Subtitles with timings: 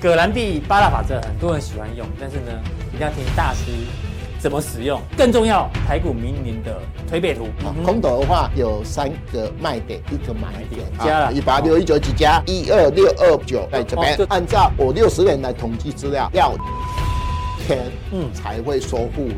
[0.00, 2.52] 葛兰碧八大法则很多人喜欢用，但是呢，
[2.94, 3.64] 一定要听大师
[4.38, 5.00] 怎么使用。
[5.16, 7.48] 更重要，台股明年的推背图。
[7.64, 10.86] 嗯、空头的话有三个卖点，一个买点。
[11.04, 14.16] 加了一八六一九几加一二六二九在这边。
[14.28, 16.54] 按照我六十年来统计资料，要
[17.66, 17.80] 天
[18.12, 19.28] 嗯才会收复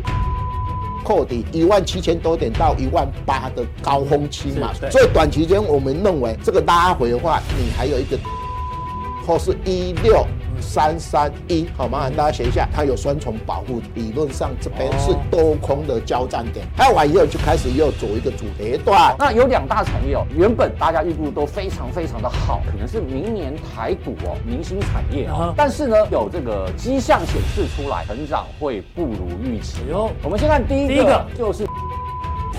[1.03, 4.75] 扣底一万七千多点到一万八的高峰期嘛。
[4.91, 8.19] 所以短期间我们认为这个拉回的话，你还有一个
[9.27, 10.27] 或是一六。
[10.61, 16.67] 三三一，好，麻烦大家写一下，它有双重保护，理论上这边是多空的交战点。
[16.77, 19.15] 看完以后就开始又走一个主跌段。
[19.19, 30.11] 那有两大产业哦，原本大家预估都非常非常的好，可能是明年台股哦明星产业哦，但是呢有这个迹象显示出来，成长会不如预期哦。
[30.23, 31.65] 我们先看第一个，第一个就是。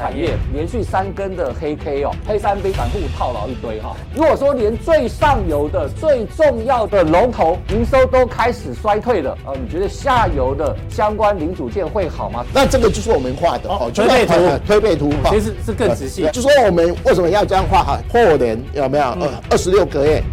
[0.02, 3.96] 产业连续三根的黑 K 哦，黑三兵反复套牢一堆哈。
[4.16, 12.44] 如果说连最上游的最重要的龙头营收都开始衰退了，呃，你觉得下游的相关零组件会好吗？
[12.52, 14.34] 那这个就是我们画的哦，推背图，
[14.66, 16.28] 推背图，其实是更仔细。
[16.34, 18.00] 就说我们为什么要这样画哈？
[18.12, 19.04] 后年有没有？
[19.04, 20.24] 二二十六个月，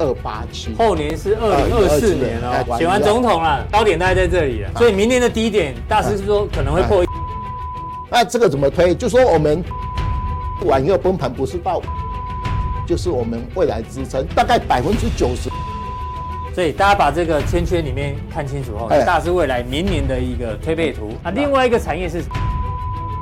[0.00, 0.74] 二八七。
[0.74, 4.70] 后年是二零二四年哦，选完总统了，高点大概在这里了。
[4.76, 7.06] 所以明年的低点，大师是说可能会破。
[8.10, 8.94] 那这个怎么推？
[8.94, 9.62] 就说我们
[10.64, 11.82] 往右崩盘不是到，
[12.86, 15.50] 就是我们未来支撑大概百分之九十。
[16.54, 21.12] 所以大家把这个圈圈里面看清楚后，大致未来明年的一个推背图。
[21.22, 22.22] 啊，另外一个产业是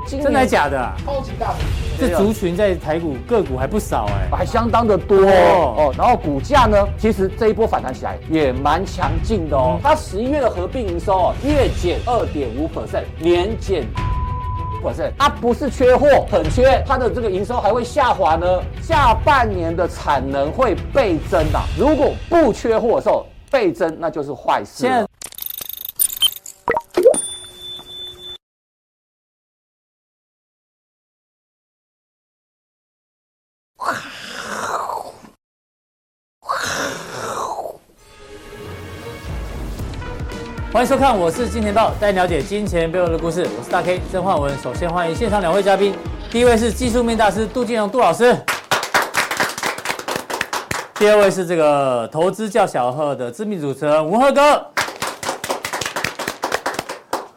[0.06, 0.92] 真的假的？
[1.04, 1.54] 超级大。
[1.98, 5.92] 这族群在台股个股还不少哎，还相当的多哦。
[5.98, 9.80] 然后股价呢，其实这一波反弹起来也蛮强劲的哦。
[9.82, 13.84] 它十一月的合并营收哦，月减二点五 percent，年减。
[15.18, 18.46] 它不是缺货，很缺，它的这个营收还会下滑呢。
[18.82, 24.86] 下半年的产能会倍增的，如果不缺货的时候倍增，那就是坏事。
[40.84, 43.48] 迎收看，我是金钱爆，带你了解金钱背后的故事。
[43.56, 44.54] 我是大 K 曾焕文。
[44.58, 45.94] 首先欢迎现场两位嘉宾，
[46.30, 48.36] 第一位是技术面大师杜金荣杜老师，
[50.96, 54.66] 第二位是这个投资叫小贺的知名主持人吴赫哥。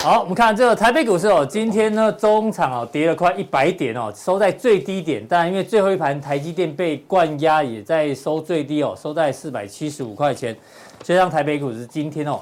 [0.04, 10.54] 好，我们看这个台北股市哦，今天呢中场哦跌了快一百点哦，收在最低点，但因为最后一盘台积电被灌压，也在收最低哦，收在四百七十五块钱，
[11.02, 12.42] 所以让台北股市今天哦。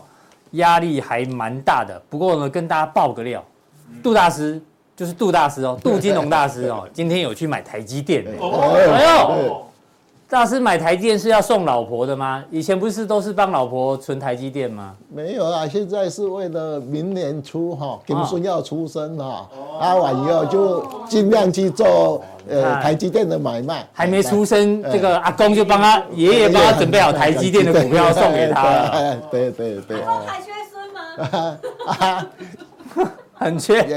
[0.55, 3.43] 压力还蛮大的，不过呢，跟大家爆个料，
[4.03, 4.61] 杜大师
[4.95, 8.25] 就是杜大师哦， 杜金龙大师哦，今天有去买台积电。
[8.27, 9.64] 哎呦，
[10.27, 12.43] 大师买台积电是要送老婆的吗？
[12.49, 14.95] 以前不是都是帮老婆存台积电吗？
[15.07, 19.47] 没有啊，现在是为了明年初哈，金孙要出生哈，
[19.79, 23.87] 阿完以后就尽量去做呃台积电的买卖。
[23.93, 29.17] 还没出生，这个阿公就帮他爷爷帮他准备好台积电的股票送给他 了。
[29.29, 30.01] 对对对。
[31.85, 32.25] 啊，
[33.35, 33.85] 很缺。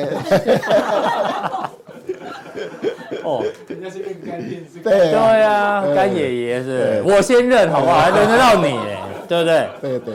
[3.23, 7.99] 哦，人家是认干爹，对啊，干爷爷是，我先认好不好？
[7.99, 8.99] 还轮得到你哎，
[9.29, 9.69] 对不对？
[9.81, 10.15] 对对。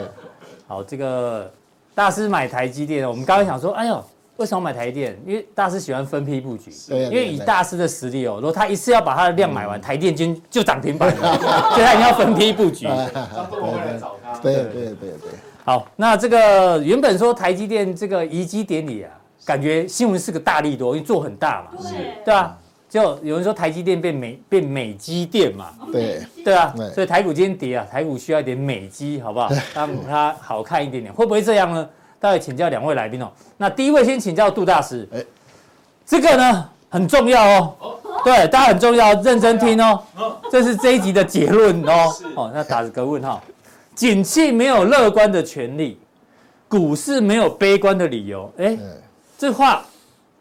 [0.66, 1.50] 好，这个
[1.94, 4.04] 大师买台积电，我们刚刚想说，哎呦，
[4.36, 5.18] 为什么买台积电？
[5.26, 11.38] 因为大师喜欢分批布局，因为以大师的实力哦，如果他一次要把他的量买完，台电就就涨停板了，
[11.74, 12.86] 所以他一定要分批布局。
[14.42, 15.30] 对对对对。
[15.64, 19.10] 好，那这个原本说台积电这个移机典礼啊，
[19.46, 22.58] 感觉新闻是个大力多，因为做很大嘛，对，对啊，
[22.94, 29.50] 就有人说台积电变美变美积电嘛，对，对啊，所以台股今天跌啊，台股需要一点美积，好不好？
[29.74, 31.88] 让它好看一点点，会不会这样呢？
[32.20, 33.28] 待会请教两位来宾哦。
[33.56, 35.20] 那第一位先请教杜大师，哎，
[36.06, 40.00] 这个呢很重要哦，对，大家很重要，认真听哦，
[40.48, 43.42] 这是这一集的结论哦，哦，那打个问号。
[43.96, 45.98] 景气没有乐观的权利，
[46.68, 48.48] 股市没有悲观的理由。
[48.58, 48.78] 哎，
[49.36, 49.82] 这话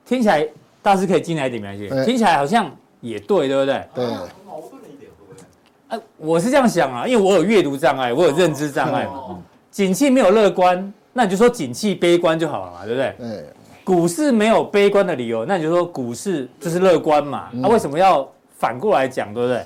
[0.06, 0.48] 听起来，
[0.84, 2.06] 大师可以进来一点没关系。
[2.06, 2.70] 听起来好像
[3.02, 3.84] 也对，对不对？
[3.96, 4.06] 对。
[4.46, 5.44] 矛盾了一点，对不对？
[5.88, 9.40] 哎，我是这样想啊，因为我有阅读障碍，我有认知障碍嘛。
[9.72, 13.16] 景气没有乐观，那你就说景气悲观就好了嘛，对不对？
[13.18, 13.46] 对。
[13.84, 17.50] 股市没有悲观的理由，那你就说股市就是乐观嘛。
[17.54, 18.30] 那为什么要
[18.60, 19.66] 反过来讲，对不对？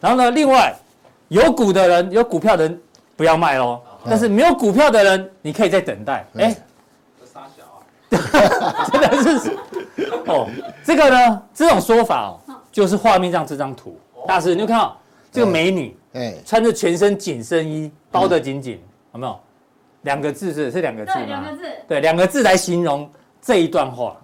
[0.00, 0.74] 然后呢，另外
[1.28, 2.80] 有股的人，有股票的人。
[3.16, 3.80] 不要卖喽！
[4.04, 6.22] 但是没有股票的人，你可以再等待。
[6.36, 6.54] 哎，
[7.18, 7.64] 这杀小
[8.68, 8.84] 啊！
[8.92, 9.56] 真的是
[10.26, 10.48] 哦，
[10.84, 13.98] 这个呢，这种说法哦，就是画面上这张图。
[14.26, 14.96] 大师，你就看到
[15.30, 18.80] 这个美女，哎，穿着全身紧身衣，包得紧紧，
[19.12, 19.38] 有没有？
[20.02, 21.18] 两个字是是两个字吗？
[21.18, 21.62] 对，两个字。
[21.88, 23.10] 对，两个字来形容
[23.40, 24.16] 这一段话，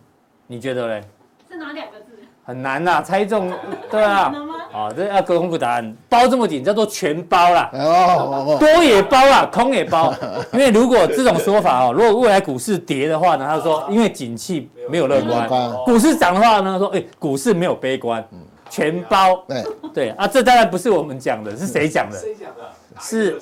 [0.46, 1.04] 你觉得嘞？
[1.50, 2.06] 是哪两个字？
[2.44, 3.52] 很难呐，猜中，
[3.90, 4.32] 对啊。
[4.72, 4.88] 能吗？
[4.88, 7.70] 哦，这要公布答案，包这么紧叫做全包啦。
[7.72, 10.12] 哦，多也包啦，空也包。
[10.52, 15.48] 因为如果这种说法哦，如果未来股市跌的话呢，他说因为景气没有乐观；
[15.84, 18.24] 股市涨的话呢，说哎，股市没有悲观，
[18.70, 19.44] 全包。
[19.46, 22.18] 对对啊，这当然不是我们讲的，是谁讲的？
[22.18, 23.00] 谁讲的？
[23.00, 23.40] 是。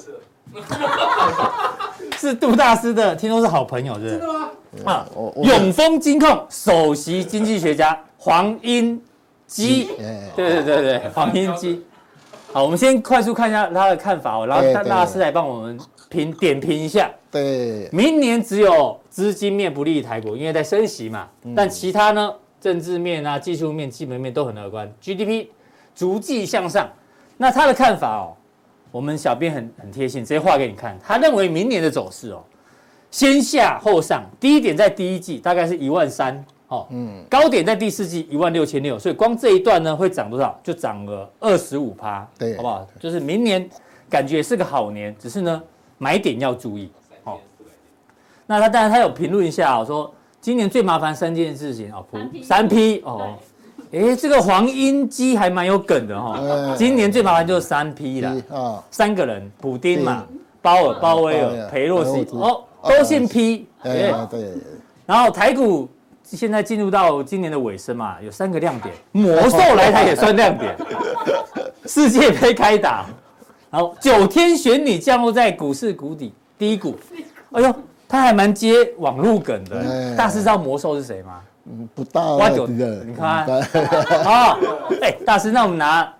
[2.19, 4.11] 是杜大师的，听说是好朋友，是不是？
[4.19, 4.51] 真的吗？
[4.85, 5.07] 啊，
[5.43, 9.01] 永丰金控首席经济学家黄英
[9.51, 9.91] 基，
[10.37, 11.85] 对对对对，黄英基。
[12.53, 17.11] 好，我们先快速看一下他的看法哦，然后大大师来帮我们评点评一下。
[17.31, 21.29] 对，明年只有资金面不利于台股，因为在升息嘛。
[21.57, 25.49] 但其他呢，政治面啊、技术面、基本面都很乐观，GDP
[25.95, 26.89] 逐季向上。
[27.37, 28.37] 那他的看法哦。
[28.93, 30.99] 我们小编很很贴心，直接画给你看。
[31.01, 32.43] 他认为明年的走势哦，
[33.09, 40.59] 先下后上，低点在第一季大概是一万三，哦，嗯，高点在第四季一万六千六，所以光这一段呢会涨多少？
[40.63, 42.87] 就涨了二十五趴，对，好不好？
[43.01, 43.69] 就是明年
[44.09, 45.61] 感觉是个好年，只是呢
[45.99, 46.89] 买点要注意，
[47.25, 47.39] 哦。
[48.47, 52.07] 那他当然他有评论一下哦，说今年最麻烦三件事情哦，
[52.43, 53.35] 三 P 哦。
[53.93, 56.77] 哎，这个黄英基还蛮有梗的哈、哦。
[56.79, 60.25] 今年最麻烦就是三 P 了，啊，三个人，普丁嘛，
[60.63, 63.67] 鲍尔、鲍威尔、裴洛西，哦，都姓 P。
[63.83, 64.55] 对对。
[65.07, 65.89] 然后台股
[66.37, 70.77] 现在进入到今年的尾声嘛，有三个亮点， 魔兽来台也算亮点。
[71.87, 73.07] 世界杯开打，
[73.71, 76.97] 然后九天玄女降落在股市谷底低谷。
[77.53, 77.75] 哎呦，
[78.07, 80.15] 他还蛮接网路梗的。
[80.15, 81.41] 大师知道魔兽是谁吗？
[81.65, 83.45] 嗯，不大挖九的，你看，
[84.25, 84.59] 好，
[85.03, 86.11] 哎，大师，那我们拿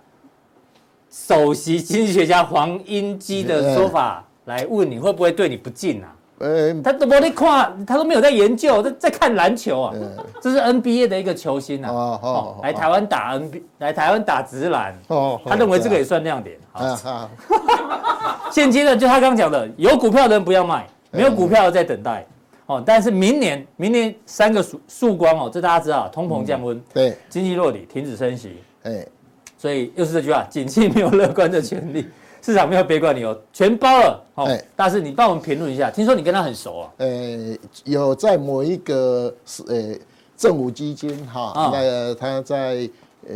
[1.09, 6.13] 首席经济学家黄英基的说法来问你，会不会对你不敬啊？
[6.83, 9.93] 他都没在看，他都没有在研究，在在看篮球啊。
[10.41, 16.57] 这是 NBA 的一个球星啊，哦，来台湾打 NBA，来台湾打直篮，哦，他认为这个也算亮点。
[16.71, 17.29] 好，
[18.51, 22.25] 现阶段就他刚讲的，有股票的人不要卖，没有股票的在等待。
[22.67, 29.05] 哦，但是明年，明年三个曙曙光哦，这大家知道，通膨降温，嗯、对，经济落底，停止升息，哎，
[29.57, 32.07] 所以又是这句话，景气没有乐观的权利，
[32.41, 34.23] 市场没有别怪你哦，全包了。
[34.35, 36.91] 哦，哎，大师，你帮我们评论一下，听说你跟他很熟啊？
[36.97, 39.95] 呃，有在某一个是呃
[40.35, 42.89] 政府基金哈，那哦他在
[43.27, 43.35] 呃。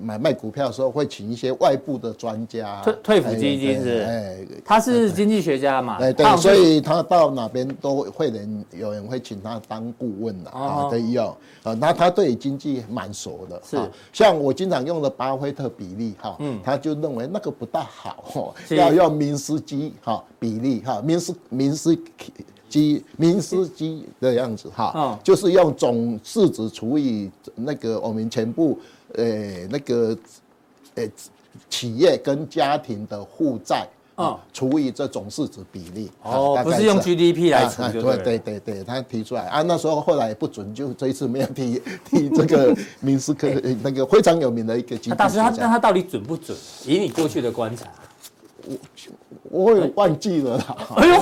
[0.00, 11.26] 买卖股票的时候会请一些外部的专家，退退抚基金是，哎，他是经济学家嘛，哎对，所以他到哪边都会人有人会请他当顾问的啊，可以用
[11.62, 13.78] 啊，那他对经济蛮熟的，是，
[14.12, 21.96] 像我经常用的巴菲特比例哈，嗯，他就认为那个不大好，要用明斯基哈比例哈，明斯明斯
[22.68, 28.76] 基明斯基的样子哈，就是用总市值除以那个我们全部。
[29.14, 30.16] 呃，那个，
[30.94, 31.08] 呃，
[31.68, 43.48] 企业跟家庭的负债啊，除以这总市值比例哦，不是用 GDP 来除，对对对对，他提出来啊，那时候后来也不准，就这一次没有提 提这个明斯克
[43.82, 45.16] 那个非常有名的一个经济学家。
[45.16, 46.56] 大师，他那他到底准不准？
[46.86, 47.86] 以你过去的观察。
[48.66, 48.74] 我
[49.54, 51.14] 我也忘记了啦，哎呦，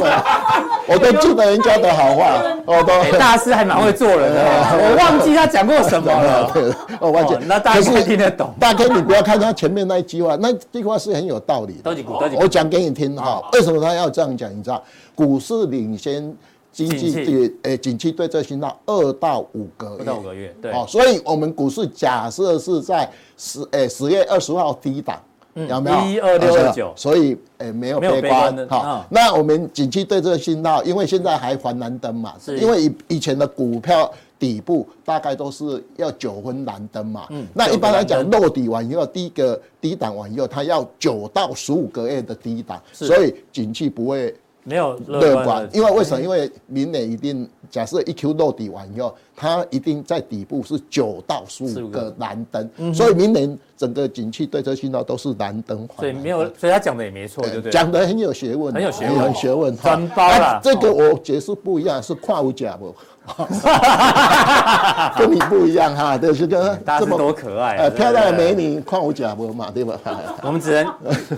[0.89, 4.41] 我都记得人家的好话，我都大师还蛮会做人的，
[4.73, 7.37] 我忘记他讲过什么了， 对，我忘记。
[7.47, 8.51] 那大师听得懂？
[8.59, 11.95] 大哥，你不要看他前面那一句话，那句话是很有道理的。
[12.41, 14.51] 我讲给你听哈，为什么他要这样讲？
[14.51, 14.83] 你知道，
[15.15, 16.35] 股市领先
[16.73, 20.73] 经济对，诶，景气对这信号二到五个月，二到五个月，对。
[20.89, 25.21] 所以我们股市假设是在十诶十月二十号低档。
[25.55, 26.93] 有没有一二六二九？
[26.97, 28.69] 所以，诶，没有悲观。
[28.69, 37.27] 好，那我们景气对这个信号，因为现在还黄蓝灯嘛，是因为以以前的股票底部大概都是要九分蓝灯嘛。
[37.31, 44.35] 嗯，那一般来讲，落底完以后，第一个低档完以后，它要九到十五个月的低档，所以景气不会。
[44.65, 46.23] 没有乐观，因为为什么？
[46.23, 55.89] 因为明年一定假设一 Q 落底完以后，它一定在底部是九到十五个蓝灯，所以明年整个景气对这信号都是蓝灯。
[55.99, 57.73] 所以没有，所以他讲的也没错，对不对？
[57.73, 59.77] 讲的很有学问，很有学问，很学问。
[59.79, 62.95] 专包了，这个我解释不一样，是跨无假不？
[65.17, 69.95] 跟你不一样哈，对，是跟大师多可爱，呃，漂亮的美女况我假不嘛，对吧？
[70.43, 70.87] 我们只能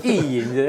[0.02, 0.68] 意淫，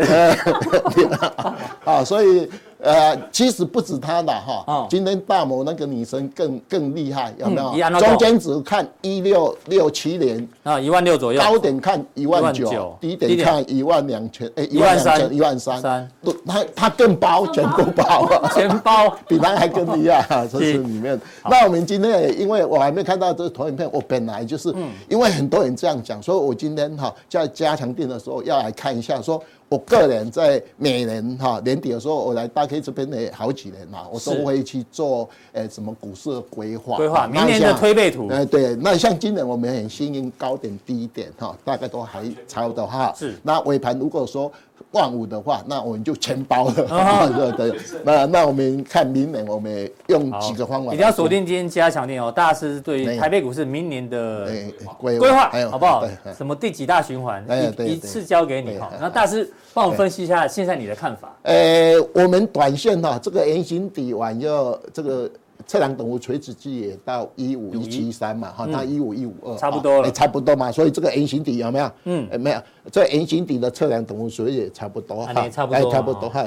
[1.86, 4.88] 啊， 所以呃，其实不止他的哈，哦。
[4.89, 8.00] 今天大摩那个女生更更厉害，有没嗯有？
[8.00, 15.34] 中间只看一六六七年，啊，一万六左右，高点看一万19,000九，低点看一万两千，哎，一万三。
[15.34, 16.08] 一万三，三。
[16.24, 21.20] 都他他更包，全部包，全包， 比他还更厉害， 这是里面。
[21.50, 24.74] 那我们今天也因为我还没看到这个投影片，我本来就是
[25.08, 29.41] 因为很多人这样讲，所以我今天哈在加强店的时候要来看一下说。
[29.75, 36.96] 我个人在每年哈年底的时候，我来大 K 这边的好几年了，我都会去做诶什么股市的规划。
[36.96, 38.29] 规划明年的推背图。
[38.29, 43.13] 哎，对，那像今年我们很幸运，高点低点哈，大概都还差不多哈。
[43.17, 43.36] 是。
[43.44, 44.50] 那尾盘如果说
[44.91, 46.88] 万五的话，那我们就全包了。
[46.88, 47.27] 啊、
[47.58, 47.79] 对对。
[48.03, 50.94] 那那我们看明年，我们用几个方法。
[50.94, 54.50] 一定要锁定今天加强点哦，大师对于台北股市明年的
[54.98, 56.08] 规划好不好？
[56.38, 57.46] 什么第几大循环？
[57.79, 58.91] 一一次交给你哈。
[59.00, 59.51] 那大师。
[59.74, 61.36] 帮我分析一下现在你的看法。
[61.44, 65.29] 呃，我们短线哈，这个圆形底完要这个
[65.65, 70.72] 测量等幅垂直距也到一五一七三嘛，哈，它一五一五二，差不多了，差不多嘛。
[70.72, 71.91] 所以这个圆形底有没有？
[72.05, 72.62] 嗯，没有。
[72.91, 76.45] 这圆形底的测量等幅垂也差不多哈，差不多，差不多哈，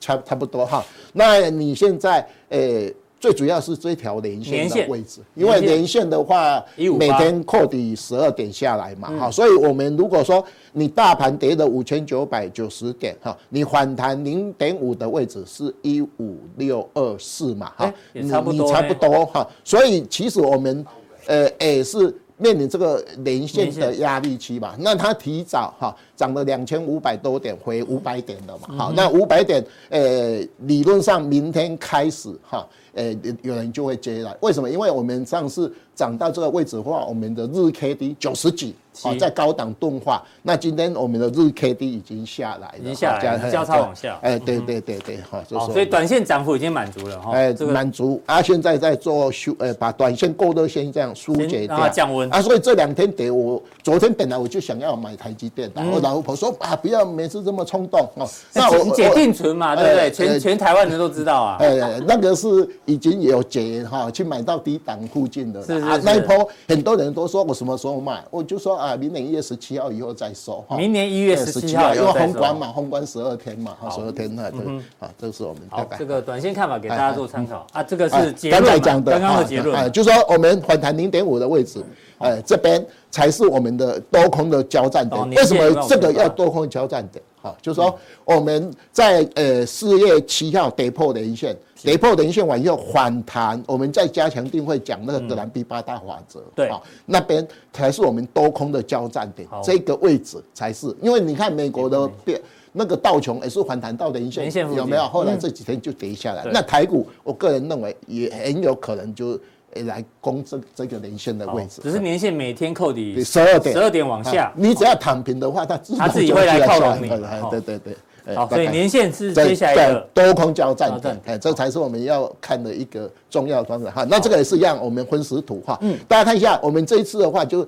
[0.00, 0.84] 差差不多哈。
[1.12, 2.90] 那你现在呃。
[3.24, 6.04] 最主要是这条连线的位置，因为连线。
[6.04, 6.62] 的话，
[6.98, 20.84] 每天扣底十二点下来嘛，哈，所以我们如果说你大盘跌了五千九百九十点，哈，你反弹零点五的位置是一五六二四嘛，哈，你差不多，差不多哈，所以其实我们
[21.24, 32.62] 呃也是面临这个连线的压力期嘛，那它提早哈涨了两千五百多点回五百点了嘛，好，那五百点呃理论上明天开始哈。
[32.94, 34.70] 呃，有人就会接来，为什么？
[34.70, 40.22] 因为我们上次涨到这个位置的话，我们的日 K D 九十几，啊，在高档钝化。
[40.42, 44.16] 那今天我们的日 K D 已经下来了，已经下来了，交叉往下。
[44.22, 47.32] 哎，对对对对，哈，好，所以短线涨幅已经满足了哈。
[47.32, 48.22] 哎，这个满足。
[48.26, 52.32] 啊，现在在做修，呃，把短线过热先这样疏解掉，降温。
[52.32, 58.28] 啊，所以这两天跌，我昨天本来我就想要买台积电然后老婆说啊，不要每次这么冲动哦。
[58.52, 60.10] 那我解定存嘛，对不对？
[60.12, 61.56] 全全台湾人都知道啊。
[61.58, 62.68] 哎，那个是。
[62.86, 70.64] 已经有解哈，去买到低档附近的啊，那一波很多人都说我什么时候买，我就说啊，明年一月十七号以后再收。
[70.76, 74.60] 明年一月十七号，因为宏观嘛，宏观十二天嘛，十二天那对
[74.98, 77.66] 啊，这是我们大概这个短线看法给大家做参考。
[77.72, 81.82] 啊，这个是刚才讲的刚刚的结论，就是说我们反弹零点五的位置，
[82.18, 85.30] 哎，这边才是我们的多空的交战点。
[85.30, 87.22] 为什么这个要多空交战点？
[87.40, 91.56] 好，就是说我们在呃四月七号跌破连线。
[91.84, 96.70] 跌破连线完以后反弹，我们再加强定会讲那个格兰比八大法则，对，
[97.04, 102.40] 那边才是我们多空的交战点，这个位置才是，因为你看美国的变
[102.72, 105.02] 那个道琼也是反弹到连线，有没有？
[105.08, 106.42] 后来这几天就跌下来。
[106.50, 109.38] 那台股，我个人认为也很有可能就
[109.84, 117.08] 来攻这这个连线的位置，只是年线每天扣底十二点，十二点往下，你只要躺平的话，它它自己会来靠拢你，
[117.50, 117.94] 对对对。
[118.34, 124.06] 好，所以年限是接下来的多空交战对，哎，这才是我们要看的一个重要方向哈。
[124.08, 127.66] 那这个也是一样，我们分时图哈，嗯，大家看一下，我们这一次的话，就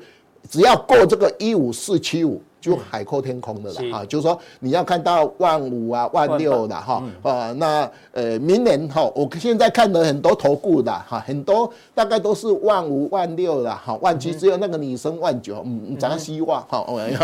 [0.49, 2.41] 只要过这个一五四七五。
[2.61, 17.19] 就海阔天空的了哈，就是说你要看到万五啊、万六的哈啊，那呃明年哈，我现在看了很多投顾的哈，很多大概都是万五、万六的哈，万七只有那个女生万九，嗯，咱希望哈，我要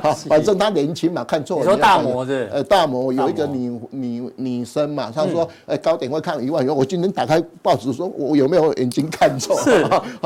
[0.00, 1.62] 好，反正他年轻嘛，看错了。
[1.62, 2.48] 你说大摩是？
[2.52, 9.56] 呃，大摩有一个女女女生嘛，她说呃高点会看一万元，我今天打开报纸说，我有没有眼睛看错？
[9.60, 9.82] 是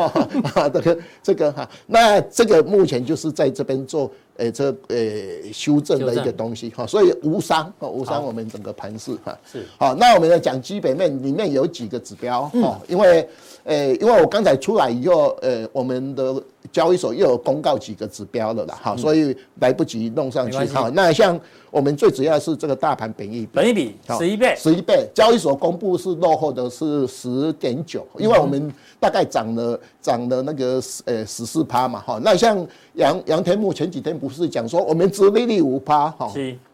[0.54, 4.10] 啊，这个这个哈，那这个目前就是在这边做。
[4.38, 9.38] 诶，这诶修正的一个东西哈，所以无伤哈，无伤我们整个盘势哈。
[9.50, 9.64] 是。
[9.78, 13.28] 好，那我们来讲基本面里面有几个指标哈，因为
[13.64, 20.90] 诶，因为我刚才出来以后，呃，我们的交易所又有公告几个指标了啦，哈，所以来不及弄上去哈。
[20.94, 21.38] 那像
[21.70, 32.20] 我们最主要是这个大盘本益比，本益比十一倍，十一倍，交易所公布是落后的是十点九，因为我们大概涨了涨了那个呃十四趴嘛哈。
[32.22, 36.30] 那像杨杨天木前几天不是讲说我们殖利率五趴哈，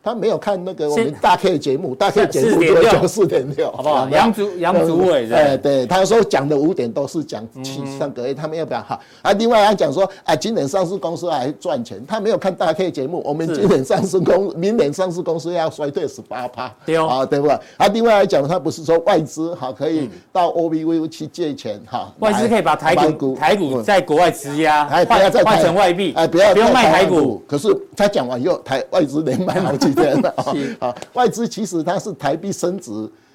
[0.08, 4.08] 他没有看那个我们大 K 节目，大 K 节目就讲 四点六，好不好？
[4.08, 8.98] 杨主杨主委哎对，他说讲的五点都是讲七上个月，他们要不要哈？
[9.22, 17.58] 啊，另外他讲说啊，今年上市公司还赚钱，他没有看大 K 节目，我们今年上市公 明年上市公司要衰退十八趴，对啊，对不对？
[17.76, 27.42] 啊，另外来讲，他不是说外资哈可以到 OBV 去借钱哈，外资可以把台股台股在国外质押，哎，不要再换成外币，哎，不要不要卖台股。
[27.46, 30.32] 可是他讲完以后，台外资连卖好几天啊，
[30.88, 32.90] 啊，外资其实它是台币升值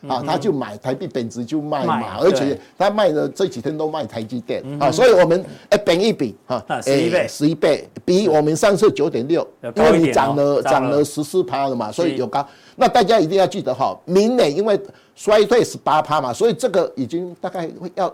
[0.08, 11.04] 啊，他就买台币贬值就卖嘛，而且他卖的这几天都卖台积电啊，所以我们哎本一比哈，十一倍，十一倍，比我们上次九点六，因为你涨了涨了。
[11.04, 12.46] 十四趴了嘛，所以有高。
[12.76, 14.80] 那大家一定要记得哈，明年因为
[15.16, 18.14] 衰退十八趴嘛，所以这个已经大概会要。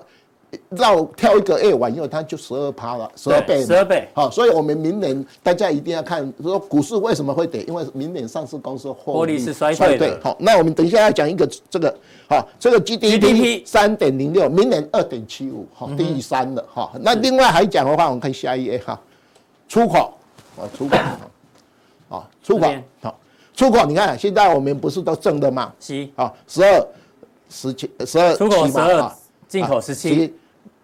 [0.70, 4.08] 绕跳一个 A 完以后，它就十二趴了，十二倍，十二倍。
[4.14, 10.20] 好，所以我们明年大家一定要看，说股市为什么会跌，因为明年上市公司获利是衰退的。
[10.24, 11.96] 好，那我们等一下要讲一个这个，
[12.28, 16.92] 好，这个 GDP 三点零六，明年二点七五，好，低于三了，哈。
[17.02, 19.00] 那另外还讲的话，我们看下一页哈，
[19.68, 20.14] 出口，
[20.58, 20.98] 啊，出口，
[22.10, 23.20] 啊，出口，好，
[23.54, 25.72] 出口， 你看现在我们不是都正的吗？
[25.80, 26.88] 七，啊，十二，
[27.52, 29.12] 十七，十二，出口十二，
[29.48, 30.34] 进口十七。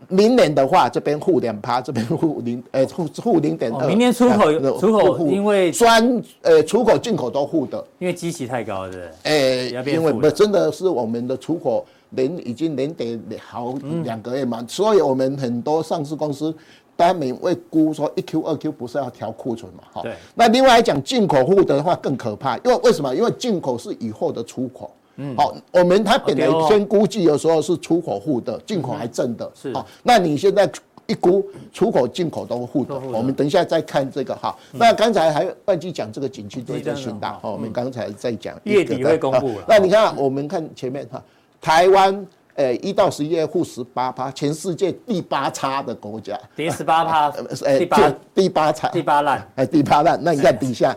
[0.09, 3.87] 明年的话，这边负两趴，这边负零，呃，负负零点二。
[3.87, 9.09] 明年出口出口因为专呃出口进口都负的，因为基期太高，对。
[9.23, 16.53] 哎，因为不真的是我们的出口零已经零点好两个月嘛，所以我们很多上市公司
[16.95, 20.01] 单每位估说一 Q 二 Q 不是要调库存嘛，哈。
[20.01, 20.13] 对。
[20.33, 23.15] 那另外来讲进口负的话更可怕，因为为什么？
[23.15, 24.91] 因为进口是以后的出口。
[25.17, 29.73] 嗯，好，我们它本来先估计的时候是出口负的，进口还正的，是。
[29.73, 30.69] 好，那你现在
[31.07, 34.53] 一估出口进口都负的，我们等一下再看这个哈。
[34.73, 39.53] 那刚才还忘记讲这个景气对策信号，我们刚才在讲月底会公布。
[39.67, 41.23] 那你看，我们看前面哈，
[41.61, 47.29] 台湾诶一到十一月负十八趴，全世界第八差的国家，第十八趴，
[47.63, 50.19] 诶 第八第八差，第八烂，哎第八烂。
[50.21, 50.93] 那你看底下，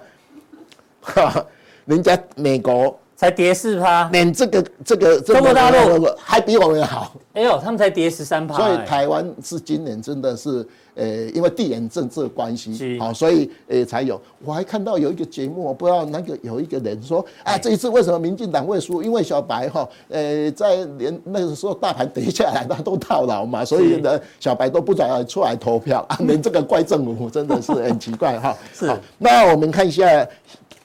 [1.02, 1.46] 哈，
[1.84, 2.98] 人家美国。
[3.18, 7.12] 才跌四趴，连这个这个中国大陆还比我们好。
[7.32, 8.54] 哎呦，他们才跌十三趴。
[8.56, 14.20] 所以台湾是今年真的是，呃，因为地缘政治的关系，好，所以呃才有。
[14.44, 19.02] 我还看到有一个节目，我不知道那个有一个人说，啊，这一次为什么民进党会输？
[19.02, 28.56] 因为小白哈，呃，在连那个时候大盘跌下来，他都套牢嘛，所以呢，小白都不敢出来投票啊， 连这个怪政府真的是很奇怪哈。
[28.72, 28.96] 是。
[29.18, 30.24] 那我们看一下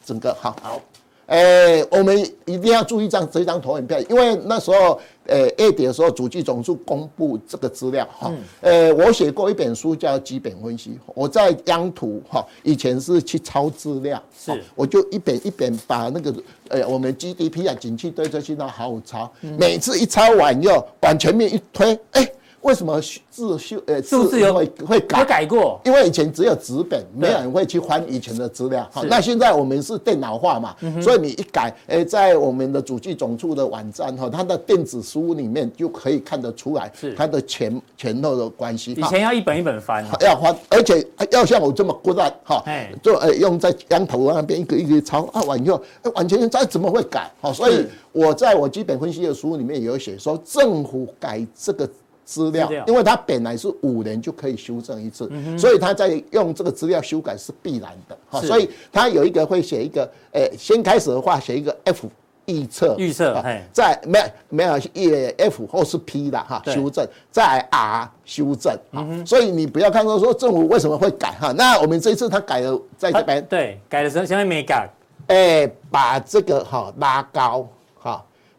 [0.03, 0.55] 整个，好。
[0.63, 0.81] 好。
[1.27, 8.31] 诶、欸，我们一定要注意这张这张投影片，因为那时候，呃，月底的时候，主计总处公布这个资料哈。
[8.61, 16.33] 呃、嗯欸，我写过一本书叫《基本分析》，我在央图哈，以前是去抄资料，是，我就一本一本把那个，
[16.67, 22.33] 呃、欸，我们 GDP 啊，景气对策信号好好抄，嗯、每次一抄完以后，往前面一推，哎、欸。
[22.63, 22.99] 为什么
[23.29, 25.79] 字修呃数字有会会改改过？
[25.83, 28.87] 因为以前只有纸本，没有人会去翻以前的资料。
[28.91, 38.93] 好，那现在我们是电脑化嘛，所以你一改，诶，在我们的主计总处的网站哈，它的电子书里面就可以看得出来，是它的前前后的关系。
[38.93, 42.63] 以前要一本一本翻，要翻，而且要像我这么孤单哈，
[43.01, 45.81] 就诶用在央头那边一个一个抄啊，完以后，
[46.15, 47.29] 完全再怎么会改？
[47.41, 51.89] 好，所以我在我基本分析的书里面有写说，政府改这个。
[52.25, 58.41] 资料，因为它本来是五年就可以修正一次，所以他在用这个资料修改是必然的哈。
[58.41, 62.09] 所以他有一个会写一个，诶，先开始的话写一个 F
[62.45, 68.77] 预测，预测，在没有没有也 F 或是 P 的哈修正，再 R 修正，
[69.25, 71.51] 所以你不要看到说政府为什么会改哈。
[71.51, 74.89] 那我们这一次他改了，在这边对改的时候现在没改，
[75.27, 77.67] 诶，把这个哈拉高。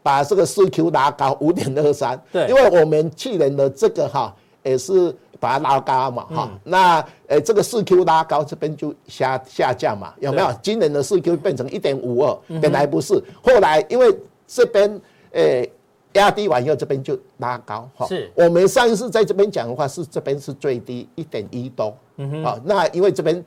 [0.05, 10.53] 把这个四 Q 拉高五点二三，对，因为我们去年的这个哈也是把它拉高嘛哈，嗯、那诶这个四 Q 拉高这边就下下降嘛，有没有？
[10.61, 14.15] 今年的四 Q 变成一点五二，本来不是，后来因为
[14.47, 15.01] 这边
[15.33, 15.73] 诶
[16.13, 18.07] 压低完以后，这边就拉高哈。
[18.07, 23.43] 是，我们上一次在这边讲的话是这边是最低一点一多，嗯哼，啊，那因为这边。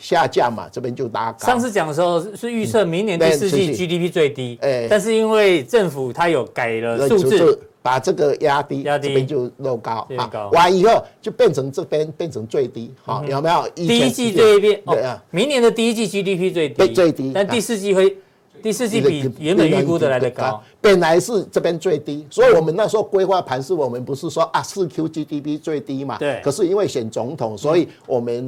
[0.00, 1.46] 下降嘛，这边就拉高。
[1.46, 9.08] 上次讲的时候是预测明年第四季 GDP 最低，哎，但是因为政府它有改了数字，把这个压低，压低。
[9.08, 13.68] 这边就漏高，啊完以后就变成这边变成最低，好，有没有？
[13.74, 18.16] 第一季这一边，对啊，明年的第一季 GDP 最低，最低，但第四季会。
[18.62, 28.46] 第四季比原本预估的来的高，本来是这边最低，所以我们那时候规划盘是我们不是说啊四 Q GDP 最低嘛，对，可是因为选总统，所以我们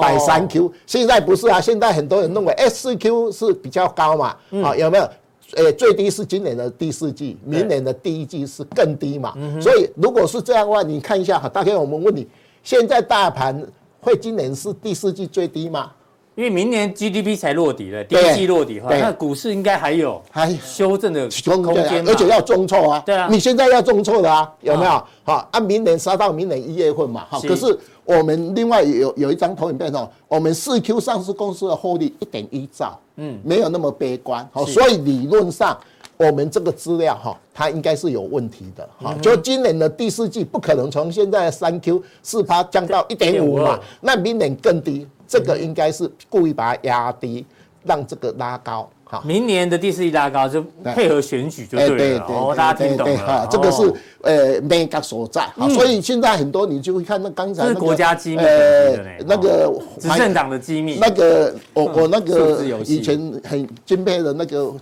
[0.00, 5.08] 摆三 Q，现在不是啊，现在很多人认为哎四 Q 是比较高嘛，啊有没有？
[5.56, 12.28] 诶最低是今年的第四季，明年的第一季是更低嘛，所以如果是这样的话，你看一下哈，大概我们问你，
[12.62, 13.66] 现在大盘
[13.98, 15.90] 会今年是第四季最低吗？
[16.38, 23.02] 因为明年 GDP 才落底了，第一季落底的话，那股市应该还有还修正的空间，而且要重挫啊。
[23.04, 25.02] 对啊，你现在要重挫的啊，有没有？
[25.24, 27.26] 好，按明年杀到明年一月份嘛。
[27.28, 35.76] 好，可是我们另外有有一张投影片哦，我们四 Q 上市公司的获利一点一兆，嗯，没有那么悲观，好，所以理论上
[36.16, 47.44] 我们这个资料哈，它应该是有问题的，哈，就今年的第四季不可能从现在的三 Q 四趴降到一点五嘛，那明年更低，这个应该是故意把它压低，
[47.84, 48.88] 让这个拉高。
[49.10, 52.26] 好，明年的第四季拉高就配合选举就对了。
[52.26, 53.18] 对大家听懂了。
[53.26, 55.46] 哈，这个是呃美感所在。
[55.56, 60.98] 好，所以现在很多你就会看到刚才那个国家机密，呃，那个执政党的机密。
[61.00, 64.74] 那个我我那个以前很敬佩的那个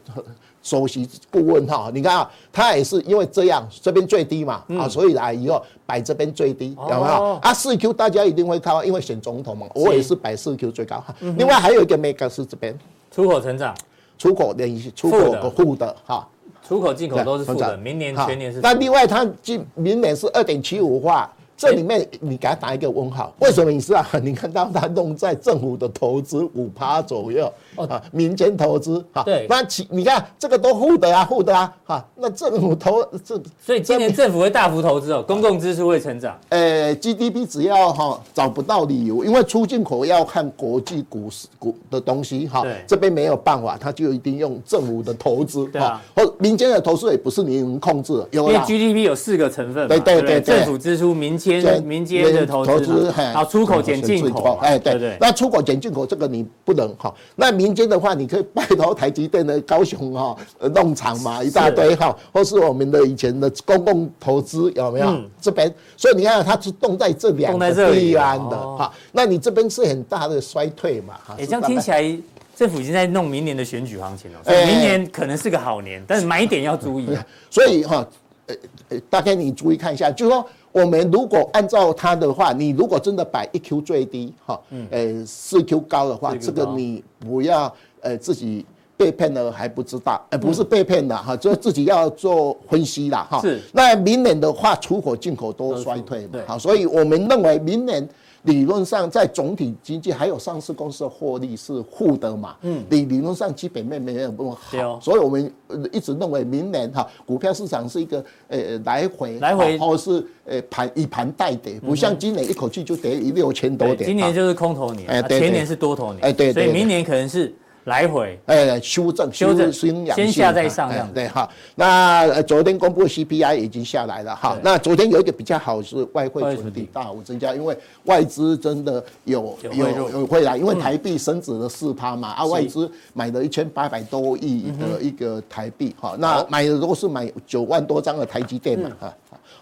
[0.66, 7.38] 首席顾问哈，你看啊，他也是因为这样，这边最低嘛，啊，所以来以后摆这边最低，有没有？
[7.40, 11.00] 啊，四 Q 大家一定会看，因为选总统嘛，我也是摆四 Q 最高。
[11.36, 12.76] 另外还有一个美感是这边
[13.12, 13.72] 出口成长。
[14.18, 16.26] 出口连续出口的负的哈，
[16.66, 18.60] 出口进口都是负的，明年全年是。
[18.60, 21.30] 那另外它今明年是二点七五化。
[21.56, 24.04] 这里面你给他打一个问号，为什么你知道？
[24.22, 36.38] 你看到他弄在政府的投资五趴左右啊，民间投资哈，对，那其你看这个都负的啊，负的啊，哈，那政府投这，所以今年政府会大幅投资哦，公共支出会成长。
[36.50, 51.82] 呃，GDP 只要哈找不到理由，因为出进口要看国际股市股的东西哈，这边没有办法，他就一定用政府的投资哈，或民间的投资也不是你能控制的，因为 GDP 有四个成分，对对对，政府支出、民间。
[51.86, 57.14] 民间的投资，然后出口减进口，哎，对对，那出口减进口这个你不能哈。
[57.36, 60.36] 那民间的话，你可以拜托台积电的高雄哈
[60.74, 65.20] 弄厂嘛，一大堆哈，或是我们的以前的公共投资有没有？
[65.40, 68.92] 这边，所以你看它是动在这两个地方的哈。
[69.12, 71.14] 那你这边是很大的衰退嘛？
[71.38, 72.18] 哎，这样听起来
[72.56, 77.08] 政府已经在弄明年的选举行情了，所以明年可能是个好年，但是买点要注意。
[77.50, 78.06] 所以哈，
[78.46, 78.54] 呃
[78.88, 80.44] 呃，大概你注意看一下，就是说。
[80.76, 84.60] 我们如果按照它的话，你如果真的摆一 Q 最低哈，
[84.90, 93.40] 呃四 Q 高的话，这个你不要呃自己被骗了还不知道，呃不是被骗了哈，就自己要做分析啦哈。
[93.40, 93.58] 是。
[93.72, 98.06] 那明年的话，出口进口都衰退，嘛，好，所以我们认为明年。
[98.46, 102.56] 理论上，在总体经济还有上市公司的获利是负的嘛？
[102.62, 105.52] 嗯，理理论上基本面没有那么好，所以我们
[105.92, 114.06] 一直认为明年哈股票市场是一个呃来回来回，或是呃盘以盘带跌，不像今年一口气就跌一六千多点。
[114.08, 117.54] 今年就是空头年，前年是多头年，哎对，所以明年可能是。
[117.86, 121.48] 来回，哎，修正，修正，先下再上这样，对哈。
[121.76, 124.58] 那昨天公布的 CPI 已经下来了哈。
[124.60, 139.14] 那昨天有一个比较好是外汇存底大幅增加，因为外资真的有有有会来，因为台币升值了四趴嘛，啊，外资买了一千八百多亿的一个台币哈，那买的都是买九万多张的台积电嘛哈。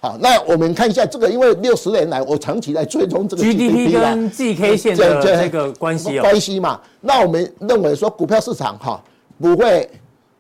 [0.05, 6.79] 好，那我们看一下这个，因为六十年来我长期在追踪这个 GDP 跟 GK 线的这个关系关系嘛。
[7.01, 9.03] 那我们认为说股票市场哈
[9.41, 9.89] 不会，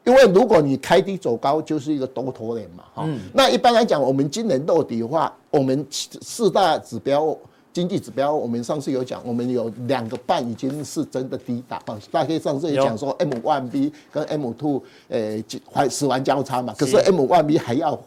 [0.05, 3.09] 因为如果你开低走高，就是一个多头脸嘛哈。
[3.33, 7.35] 那一般来讲，我们今年到底的话，我们四大指标
[7.75, 11.99] 经济指标，我们上次有讲，我们有两个半已经是真的低档啊。
[12.11, 18.01] 大概上次也讲说 M one B 跟 M two 呃还死亡交叉嘛，可是 M one B 还要。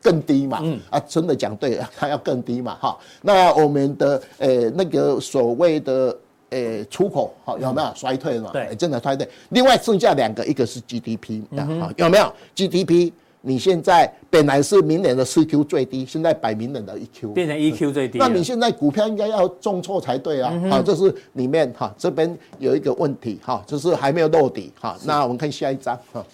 [0.00, 2.98] 更低嘛，嗯啊，真的讲对，它要更低嘛，哈。
[3.20, 6.16] 那我们的呃那个所谓的
[6.50, 8.50] 呃出口，好有没有衰退嘛？
[8.52, 9.28] 对，真的衰退。
[9.50, 11.42] 另外剩下两个，一个是 GDP，
[11.80, 13.12] 好有没有 GDP？
[13.42, 18.18] 你现在本来是明年的四 Q 最低，现在摆明年的一 Q，变成一 Q 最低。
[18.18, 24.96] 那你现在股票应该要重挫才对啊，好，这是里面哈这边有一个问题哈，就是还没有落底哈。
[25.04, 26.24] 那我们看下一张哈。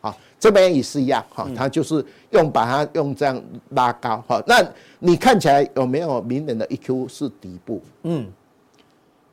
[0.00, 4.42] 好这边也是一样哈，它就是用把它用这样拉高哈。
[4.46, 4.62] 那
[4.98, 7.80] 你看起来有没有明年的一 Q 是底部？
[8.02, 8.26] 嗯，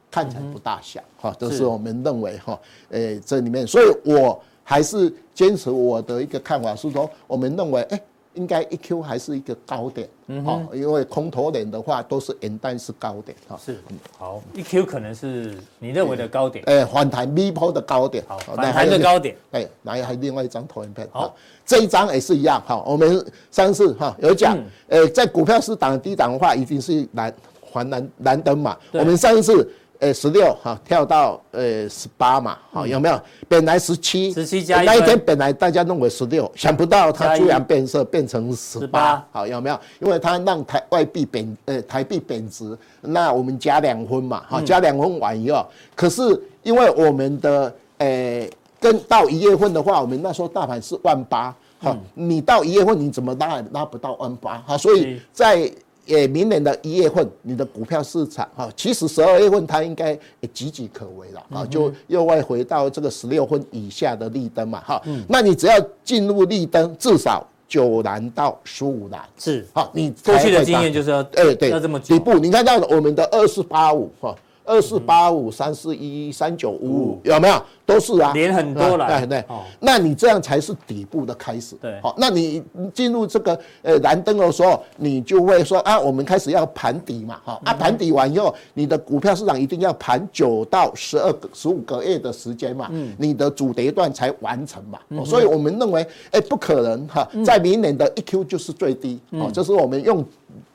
[0.09, 1.35] 看起来不大像哈。
[1.37, 2.57] 这是我们认为哈，
[2.91, 8.01] 诶，这里面，所以我还是坚持我的一个看法是说，我们认为诶。
[8.33, 13.77] 应该一 Q 还是一个高点，嗯哼，因为空头点的话都是元旦是高点，哈，是，
[14.17, 29.69] 好，，E Q 可能是你认为的高点，哎，反弹 V 波的高点，好，反弹的高点，哎，来还另外一张投影片，好，这一张也是一样，哈，我们上次哈有讲，呃，在股票市场低档的话，一定是蓝黄蓝蓝灯嘛，我们上次。
[30.01, 33.21] 呃，十六哈跳到呃十八嘛，好有没有？
[33.47, 39.79] 本来十七，十七加，那一天本来大家认为十六，想不到它突然变色变成十八，好有没有？
[39.99, 45.63] 因为它让台外币贬，呃台币贬值，那我们加两分嘛，好加两分完以后，
[45.95, 46.23] 可是
[46.63, 55.71] 因为我们的呃跟到一月份的话，我们那时候大盘是万八，好，你到一月份你怎么拉也拉不到万八，好，所以在。
[56.05, 65.01] 也明年的一月份，你的股票市场哈，其实十二月份它应该也岌岌可危了啊，就又会回到这个十六分以下的绿灯嘛哈。
[65.27, 69.91] 那你只要进入绿灯，至少九蓝到十五蓝是好。
[69.93, 74.35] 你过去的经验就是要哎对，要这么底部，你看到我们的二四八五哈。
[74.65, 77.61] 二四八五三四一三九五五有没有？
[77.83, 79.07] 都是啊，连很多了。
[79.07, 79.27] 对。
[79.27, 79.45] 对，
[79.79, 81.75] 那你这样才是底部的开始。
[81.81, 94.99] 对，好，那你进入这个呃蓝灯的时候，你就会说啊，我们开始要盘底嘛，哈啊，盘底完以后，你的股票市场一定要盘九到十二个十五个月的时间嘛，嗯，你的主跌段才完成嘛。
[95.25, 100.25] 所以我们认为，哎，不可能哈，在明年的一 Q 就是最低，哦，就是我们用。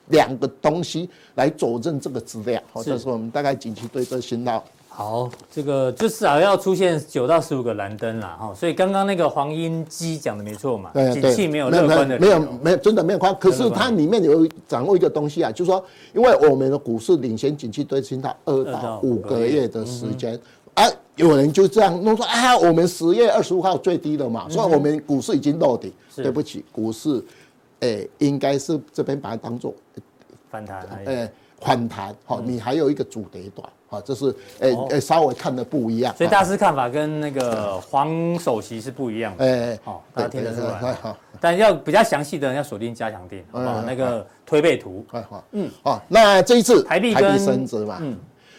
[0.08, 4.64] 两个东西来佐证这个资料，好，这是我们大概景气对这信号。
[4.88, 20.40] 好，这个至少要出现九到十五个蓝灯啦，哈，所以刚刚那个黄英基讲的没错嘛，对，景气没有乐观的，没有没有真的没有宽，可是它里面有掌握一个东西啊，就是说，因为我们的股市领先景气对信号二到五个月的时间，
[20.72, 27.22] 啊，有人就这样弄说啊，我们十月二十五号最低了嘛，所以我们股市已经落底，对不起，股市。
[27.80, 29.74] 哎、欸，应该是这边把它当做
[30.50, 39.36] 反弹，哎，反弹，好，你还有一个主跌段，好，这是哎哎稍微看的不一样，所以大师看法跟那个黄首席是不一样。
[39.36, 48.16] 的，哎，好，大家听得出来，好，但要比较详细的人要锁定加强錠，好，那个推背图，好，嗯，好，那这一次台币台币升值嘛，嗯，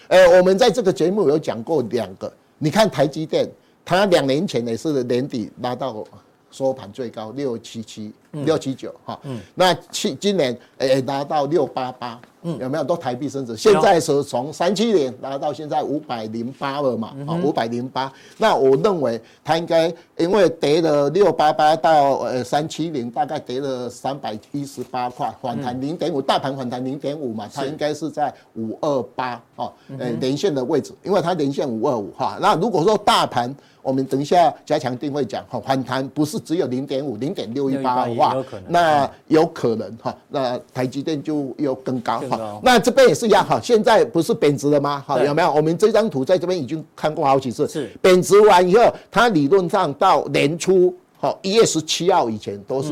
[0.10, 3.50] 哎，我们在这个节目有讲过两个，你看台积电，
[3.84, 6.06] 它两年前也是年底拉到。
[6.52, 9.20] 收盘最高六七七六七九哈，
[9.56, 12.84] 那去今年诶拿到六八八，有没有？
[12.84, 13.56] 都台币升值？
[13.58, 17.16] 现在是从三七零拿到现在五百零八了嘛？
[17.28, 18.12] 啊，五百零八。
[18.38, 32.38] 那我认为它应该因为跌了六八八到呃三七零，大概跌了三百一十八块，反弹零点五，大盘反弹零点五嘛，它应该是在五二八哦，呃连线的位置，因为它连线五二五哈。
[32.40, 33.54] 那如果说大盘，
[33.88, 38.36] 我们等一下加强定会讲哈，反弹不是只有零点五、零点六一八的话，
[38.68, 42.60] 那有可能哈，那台积电就又更高哈。
[42.62, 45.02] 那这边也是一样哈，现在不是贬值了吗？
[45.08, 45.54] 哈，有没有？
[45.54, 47.66] 我们这张图在这边已经看过好几次。
[47.70, 52.92] 是贬值完以后，它理论上到年初哈，一月十七号以前都是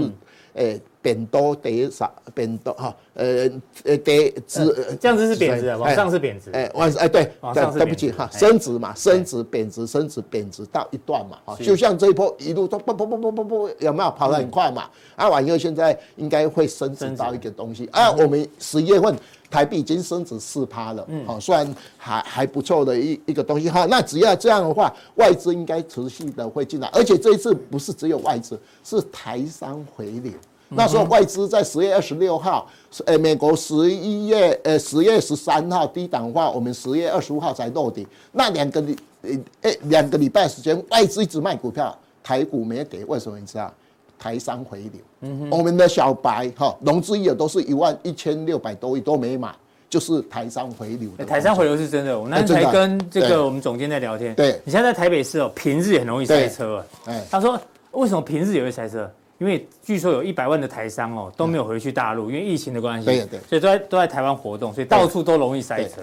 [0.54, 0.80] 诶。
[1.06, 3.48] 贬多跌少，贬多哈，呃
[3.84, 14.90] 呃跌值，这样子是贬值，往上是贬值，哎往哎对，对不起哈，升值嘛，升值贬值，升值贬值到一段嘛，哈，就像这一波一路都不不不不不不有没有跑得很快嘛？
[15.16, 17.88] 啊完以后现在应该会升值到一个东西。
[17.92, 19.16] 啊，我们十月份
[19.52, 30.32] 台币已经升值四趴了，嗯，好，虽然还还不错的一一个东西哈，那只要这样的话，外资应该持续的会进来，而且这一次不是只有外资，是台商回流。
[30.70, 32.68] 那时候外资在十月二十六号，
[33.06, 38.06] 呃，美国十一月，呃，十月十三号低档化，我们十月二十五号才落底。
[38.32, 38.98] 那两个礼，
[39.62, 43.72] 呃，两个礼拜时间，外资一直卖股票，台股没跌，为什么你知道？
[44.18, 44.92] 台商回流。
[45.22, 45.50] 嗯哼。
[45.52, 49.54] 我们的小白哈，融资也都是一万一千六百多亿都没买，
[49.90, 51.10] 就是台商回流。
[51.28, 54.34] 台商回流是真的，我那天才跟这个我们总监在聊天。
[54.34, 54.60] 对。
[54.64, 56.84] 你现在在台北市哦，平日也很容易塞车。
[57.06, 57.24] 哎。
[57.30, 57.60] 他说，
[57.92, 59.08] 为什么平日也会塞车？
[59.38, 66.02] 因为据说有一百万的台商哦都没有回去大陆，因为疫情的关系，对对，所以都在都在台湾活动，所以到处都容易塞车。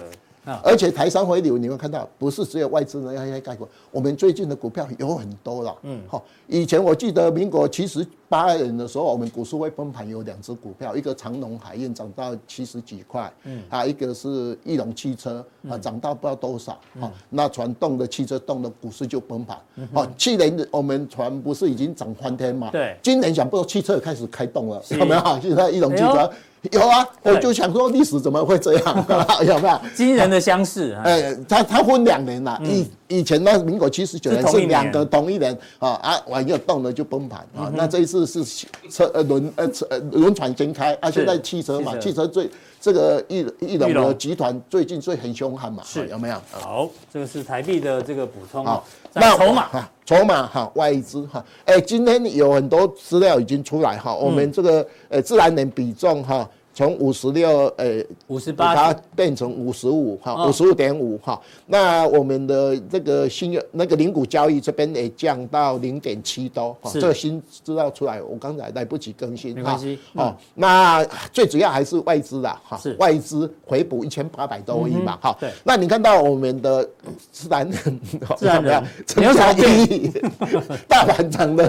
[0.61, 5.75] 而且台商回流，你会看到不是只有外资人要要盖过，我们最近的股票有很多了。
[5.83, 16.77] 嗯，好，以前我记得民国七十八年的时候，我们股市会崩盘，有两只股票，一个长隆海运涨到七十几块，嗯，还有一个是翼龙汽车啊，涨到不知道多少。
[16.99, 19.57] 好，那船动的汽车动的股市就崩盘。
[19.93, 22.69] 好，去年我们船不是已经涨翻天嘛？
[22.69, 25.39] 对，今年想不到汽车开始开动了，有没有？
[25.41, 26.29] 现在翼龙汽车。
[26.71, 29.05] 有啊，我就想说历史怎么会这样？
[29.45, 30.97] 有没有惊人的相似？
[31.03, 37.69] 哎，它它分两年了，以以前那民国七十九年是两个同一年啊啊，完又动了就崩盘啊。
[37.73, 38.43] 那这一次是
[38.89, 42.49] 车呃轮呃车呃轮船先开啊，现在汽车嘛，汽车最
[42.79, 46.35] 这个一一龙的集团最近最很凶悍嘛，是有没有？
[46.51, 48.81] 好，这个是台币的这个补充啊。
[49.13, 49.67] 那筹码
[50.05, 56.49] 筹码哈外资哈，哎，今天有很多资料已经出来哈，我们这个呃自然人比重哈。
[56.73, 61.39] 从五十六，呃，五十八，它变成五十五，哈，五十五点五，哈。
[61.67, 66.89] 那我们的这个新那个零股交易这边也降到零点七多，哈。
[66.93, 69.99] 这个新资料出来，我刚才来不及更新，没关系。
[70.13, 72.77] 哦，那最主要还是外资啦，哈。
[72.77, 72.95] 是。
[72.99, 75.37] 外资回补一千八百多亿嘛，哈。
[75.39, 75.51] 对。
[75.63, 76.89] 那你看到我们的
[77.31, 77.99] 自然人，
[78.35, 78.83] 自然人，
[79.17, 80.11] 有啥意义？
[80.89, 81.65] 大盘涨的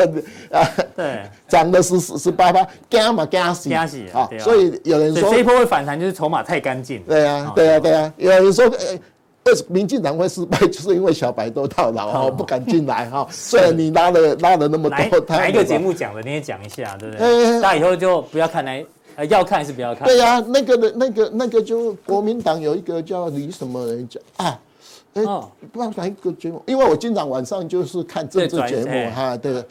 [0.51, 1.23] 啊，对，
[1.55, 4.29] 涨了十十十八趴，惊嘛惊死，惊死啊！
[4.41, 7.01] 所以有人说这一波会反弹，就是筹码太干净。
[7.05, 8.99] 对啊，对啊，对啊，有人说，呃。
[9.69, 13.27] 民进党会失败，就是因为小白都套牢哦，不敢进来哈。
[13.31, 14.97] 虽然你拉了拉了那么多，
[15.29, 17.61] 哪一个节目讲的你也讲一下，对不对？
[17.61, 18.83] 大家以后就不要看来，
[19.29, 20.07] 要看还是不要看？
[20.09, 24.59] 对呀，那个的，那个那个就国民党有一个叫李什么人讲啊，
[25.15, 25.23] 哎，
[25.73, 29.65] 不知道哪一个节目，因为我经常晚上就是看政治节目哈，对，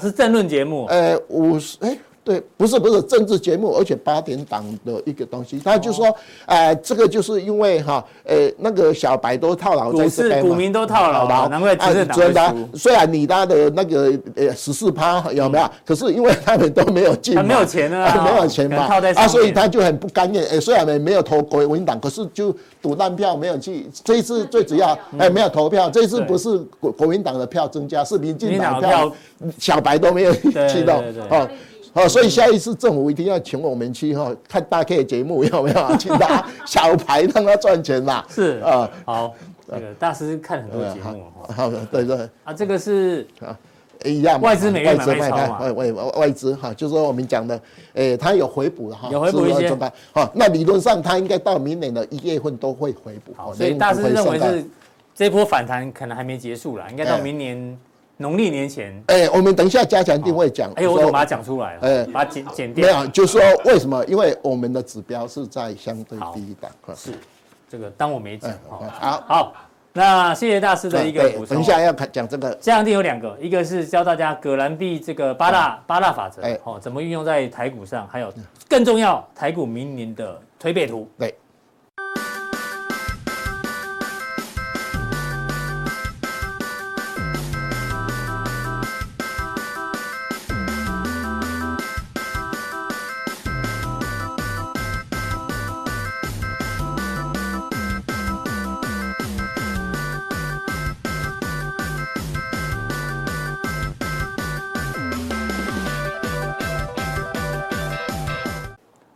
[0.00, 1.96] 是政论节目，呃，五十哎。
[2.24, 6.06] 对，不是不是政治节目，而且八点档的一个东西，他就说，
[6.46, 12.78] 呃，这个就是因为哈，呃，那个小白都套牢在这边股民都套牢，难怪执政党会输。
[12.78, 15.70] 虽然你他的那个呃十四趴有没有？
[15.84, 20.42] 可是因为他们都没有进，没有钱啊，没有钱嘛，啊，所以他就很不甘愿。
[20.46, 23.86] 哎，虽然没没有投国民党，可是就赌烂票没有去。
[24.02, 29.12] 这一次最主要哎没有投票，这一次不是国国民党的票增加，是民进党票，
[29.58, 31.46] 小白都没有去到哦。
[31.94, 35.90] 哦，所以下一次政府一定要请我们去哈看大 K 节目， 有没有？
[35.96, 38.26] 请他小牌让他赚钱啦。
[38.28, 39.32] 是啊，好，
[39.68, 41.54] 这个大师看很多节目哈。
[41.54, 42.28] 好的，对对。
[42.42, 43.56] 啊，这个是啊，
[44.04, 44.40] 一样。
[44.40, 45.58] 外资每月买卖超嘛？
[45.60, 47.60] 外外外资哈，就是说我们讲的，
[47.92, 49.08] 诶，它有回补的哈。
[49.12, 49.70] 有回补一些。
[50.12, 53.32] 好，那理论上它应该到明年的一月份都会回补。
[53.36, 54.64] 好，所以大师认为是
[55.14, 57.78] 这波反弹可能还没结束啦，应该到明年。
[58.16, 60.70] 农历年前，哎，我们等一下加强定位讲。
[60.76, 61.80] 哎，我怎么把它讲出来了？
[61.82, 62.86] 哎，把它剪剪掉。
[62.86, 64.04] 没有，就是说为什么？
[64.06, 66.70] 因为我们的指标是在相对低档。
[66.94, 67.12] 是，
[67.68, 68.52] 这个当我没讲。
[68.68, 69.52] 好，好，
[69.92, 71.56] 那谢谢大师的一个补充。
[71.56, 78.06] 等一下要讲这个加强定有两个，一个是教大家葛兰碧这个八大八大法则，哎，哦，怎么运用在台股上？
[78.06, 78.32] 还有
[78.68, 81.08] 更重要，台股明年的推背图。
[81.18, 81.34] 对。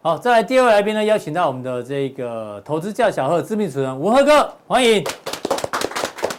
[0.08, 5.04] 好，再来第二位来宾呢，邀请到我们的这个投资教小贺知名主持人吴赫哥，欢迎。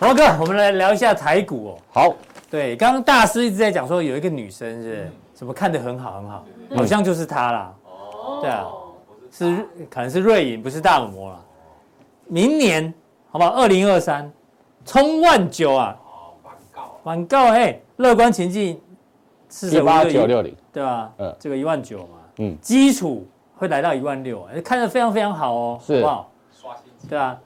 [0.01, 1.77] 吴赫哥，我们来聊一下台股哦。
[1.93, 2.15] 好，
[2.49, 7.73] 对，刚刚大师一直在讲说有一个女生是，嗯、什么看得很好很好，嗯、好像就是她啦。
[7.83, 8.65] 哦，对啊，
[9.31, 11.39] 是可能是瑞银，不是大摩了。
[12.25, 12.91] 明年
[13.29, 13.51] 好不好？
[13.51, 14.31] 二零二三，
[14.83, 15.95] 冲万九啊！
[16.03, 18.81] 哦，晚告，晚告，哎，乐观前进，
[19.47, 21.11] 四十八九六零，对吧？
[21.19, 23.27] 嗯，这个一万九嘛，嗯，基础。
[23.59, 26.31] 会来到一万六，看得非常非常好哦，是好不好？
[26.53, 27.37] 刷新，对啊，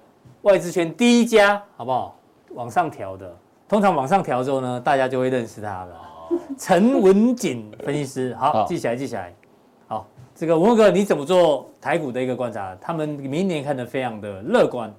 [0.44, 2.16] 外资圈第一家，好不好？
[2.52, 3.36] 往上调的，
[3.68, 6.02] 通常往上调之后呢，大家就会认识他了。
[6.56, 9.34] 陈文锦分析师，好，好记起来，记起来。
[9.88, 12.78] 好，这个文赫哥，你怎么做台股的一个观察？
[12.80, 14.94] 他们明年看得非常的乐观。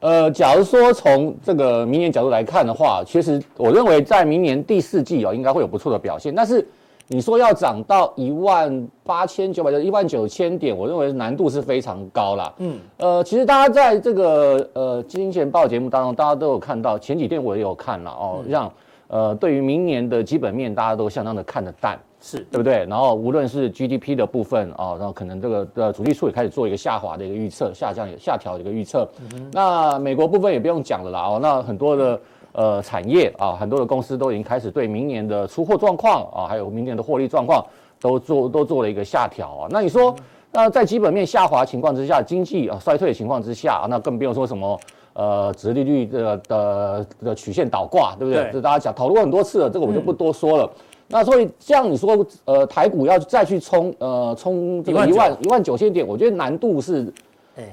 [0.00, 6.68] 呃，假如说从这个明年角度来看的话，其实我认为在明年第四季哦，应该会有不错的表现，但是。
[7.12, 12.52] 你说要涨到一万八千九百，就一万九千点，我认为难度是非常高啦。
[12.56, 18.72] 嗯，呃，其实大家在这个呃金钱报节目当中，大家都有看到，前几天我也有看了哦，让
[19.08, 22.86] 呃对于明年的基本面，大家都相当的看得淡，是对不对？
[22.86, 29.06] 然后无论是 GDP 的部分哦，然后可能这个呃主计处也开始做一个下滑的一个预测，下降下调的一个预测。
[29.52, 32.18] 那美国部分也不用讲了啦哦，那很多的。
[32.52, 37.64] 呃，产业啊，很多的公司都已经开始对明年的出货状况啊，还有明年的获利状况
[37.98, 39.68] 都做都做了一个下调啊。
[39.70, 40.14] 那你说，
[40.50, 44.78] 那在基本面下滑情况之下，经济啊衰退的情况之下，那更不用说什么
[45.14, 48.50] 呃，殖利率的的的曲线倒挂，对不对？
[48.52, 50.64] 这大家讲讨论过很多次了，这个我就不多说了。
[50.64, 57.10] 嗯、那所以像你说，呃，台股要再去冲呃冲这个一万一万九千点，我觉得难度是。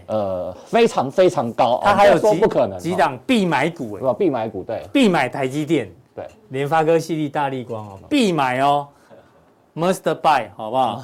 [0.07, 4.13] 呃，非常非常高，他还有说不可能几档必买股，是吧？
[4.13, 8.87] 必买股对，必买台积电，对，联发科、系列、大力光哦，必买哦
[9.75, 11.03] ，must buy，好不好？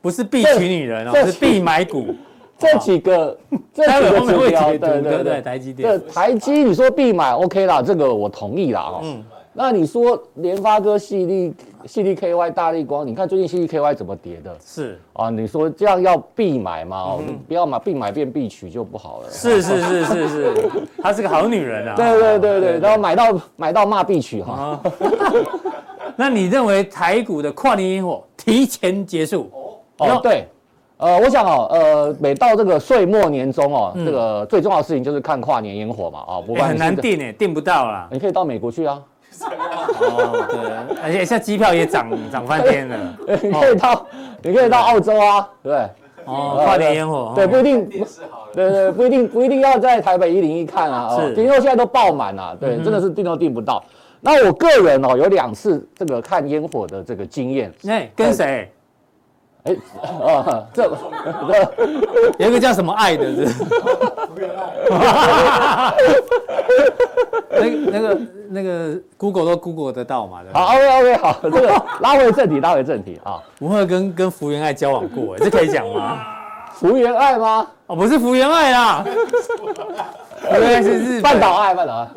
[0.00, 2.14] 不是必娶女人哦，是必买股。
[2.58, 3.36] 这几个，
[3.74, 9.00] 这几个指标，对对对，台积电，这台积你说必买，OK 啦，这个我同意啦，哦。
[9.02, 9.22] 嗯。
[9.58, 11.54] 那你说联发科、矽力、
[11.86, 14.56] 矽力 KY、大力光，你看最近 CDKY 怎么跌的？
[14.64, 17.18] 是啊，你说这样要必买嘛？
[17.46, 19.30] 不要买，必买变必取就不好了。
[19.30, 20.70] 是是是是是，
[21.02, 21.94] 她 是个好女人啊。
[21.94, 24.80] 对对对对，然后买到买到骂必取哈。
[26.16, 29.50] 那你认为台股的跨年烟火提前结束？
[29.98, 30.46] 哦，对，
[30.96, 38.08] 呃，我想哦，呃，每到这个岁末年终哦，这个最重要的事情就是看跨年烟火嘛，啊，很难订诶，订不到啦。
[38.10, 39.02] 你可以到美国去啊。
[39.44, 42.96] 哦，对，而且现在机票也涨涨翻天了。
[43.42, 44.06] 你可以到，
[44.42, 45.88] 你可以到澳洲啊，对？
[46.24, 47.88] 哦，跨年烟火，对，不一定，
[48.52, 53.84] 对对，不一定不一定要在台北一零一看啊，是，听说现在都爆满了，对，真的是订都订不到。
[54.20, 58.68] 那我个人哦，有两次这个看烟火的这个经验，那，跟谁？
[59.66, 60.84] 哎，啊，这，
[62.38, 63.66] 有一个叫什么爱的，是福
[64.38, 65.94] 原爱，
[67.50, 70.38] 那那个那个 Google 都 Google 得到嘛？
[70.52, 73.42] 好，OK OK，好，这个拉回正题，拉回正题啊。
[73.60, 76.18] 吴赫跟跟福原爱交往过，这可以讲吗？
[76.78, 77.66] 福原爱吗？
[77.86, 79.02] 哦，不是福原爱啦。
[80.50, 82.08] 原来是日半岛爱，半岛爱，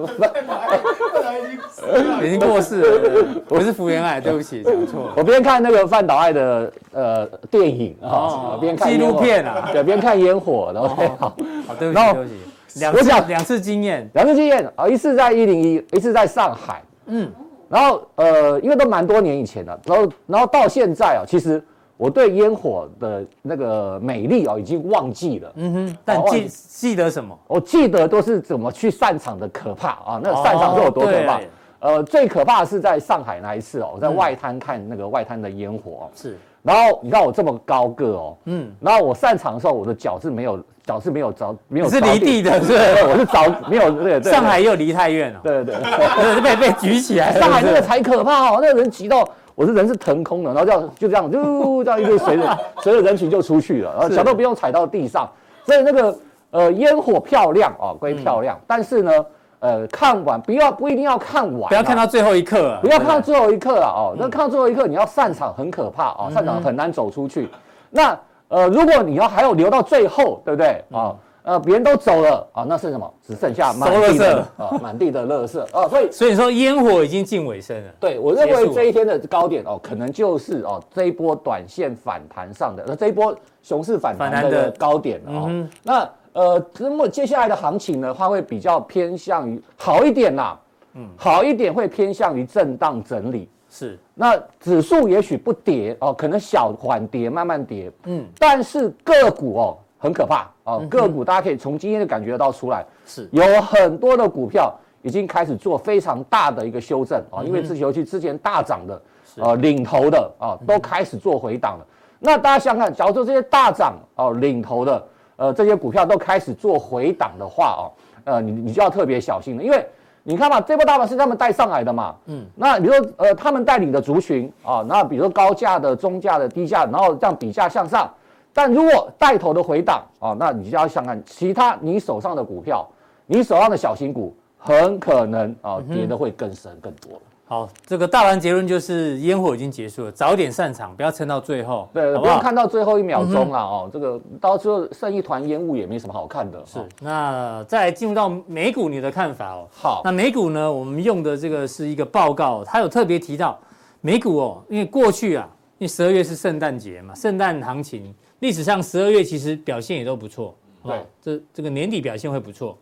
[2.26, 3.26] 已经过世了。
[3.48, 5.14] 不是福原爱，对不起，讲错了。
[5.16, 11.30] 我边看那个半岛爱的呃电影啊，边看纪录片啊，对，边看烟火，然后好，
[11.66, 12.36] 好，对不起，对不起。
[12.76, 16.84] 两次，两次经验，两次经验啊，一次在一零一，一次在上海。
[17.06, 17.32] 嗯，
[17.70, 21.64] 然后呃，因为都蛮多年以前了，然后然后到现在啊，其实。
[22.00, 25.52] 我对烟火的那个美丽哦，已经忘记了。
[25.56, 27.38] 嗯哼，但记记得什么？
[27.46, 30.20] 我记得都是怎么去散场的可怕啊！
[30.24, 31.42] 那个散场是有多可怕？
[31.82, 36.10] 呃，最可怕的是在上海那一次哦，我在外滩看那个外滩的烟火哦。
[36.16, 36.38] 是。
[36.64, 41.90] 然后你看我这么高个哦，嗯，然后我散场的时候，我的脚是没有脚是没有着没有。
[41.90, 42.74] 是离地的，是。
[43.08, 44.32] 我是着没有对对。
[44.32, 45.76] 上海又离太远了对对。
[46.42, 47.34] 被被举起来。
[47.38, 49.28] 上海那个才可怕哦，那个人挤到。
[49.60, 55.30] 我是人是腾空的，然后这样就这样就 这样一路随着随着人群就出去了，然后脚都不用踩到地上，
[55.66, 56.18] 所以那个
[56.52, 59.12] 呃烟火漂亮啊，归漂亮，但是呢
[59.60, 67.50] 呃看完不要不一定要看完，不要看到最后一刻，不要看到最后一刻啊哦，那看到最后一刻你要散场很可怕啊，散场很难走出去。
[67.90, 70.82] 那呃如果你要还有留到最后，对不对？
[70.90, 71.14] 啊？
[71.50, 73.12] 呃，别人都走了啊，那是什么？
[73.26, 77.92] 只剩下满地的啊，满地的垃圾啊，所以 所以说烟火已经近尾声了。
[78.00, 85.68] 对，我认为这一天的高点哦，可能就是哦这一波短线反弹上的，那这一波熊市反弹的高点哦。
[85.82, 90.60] 那呃，那么接下来的行情呢，它会比较偏向于好一点啦，
[90.94, 93.50] 嗯，好一点会偏向于震荡整理。
[93.72, 97.92] 是，那指数也许不跌哦，可能小缓跌，慢慢跌。
[98.04, 99.78] 嗯，但是个股哦。
[100.02, 100.80] 很可怕啊！
[100.90, 109.02] 个股大家可以从今天就感觉得到出来，是有很多的股票已经开始做非常大的一个修正啊，因为自由基之前大涨的，
[109.38, 111.86] 呃，领头的啊，都开始做回档了。
[112.20, 115.08] 那大家想想看，假如说这些大涨哦，领头的，
[115.38, 117.84] 呃，这些股票都开始做回档的话哦，
[118.26, 119.86] 呃，你你就要特别小心了，因为
[120.24, 128.08] 你看嘛，这波大盘是他们带上来的嘛，嗯，那比如说呃，他们带领的族群啊，那比如说高价的、中价的、低价，然后这样比价向上。
[128.54, 132.88] 但如果带头的回档啊，那你就要想看其他你手上的股票，
[133.26, 137.20] 你手上的小型股很可能啊跌的会更深更多了。
[137.46, 141.90] 好，这个大盘结论就是烟火已经结束了，早点散场，不要撑到最后。
[141.92, 143.90] 对，不要看到最后一秒钟了哦。
[143.92, 146.64] 这个到最后剩一团烟雾也没什么好看的。
[146.64, 149.68] 是，那再来进入到美股，你的看法哦。
[149.72, 153.58] 好，那美股呢，我们用的这个是一个报告，它有特别提到
[154.02, 158.14] 美股哦，因为过去啊，因为十二月是圣诞节嘛，圣诞行情。
[158.40, 162.78] 历史上十二月其实表现也都不错，对，这这个年底表现会不错，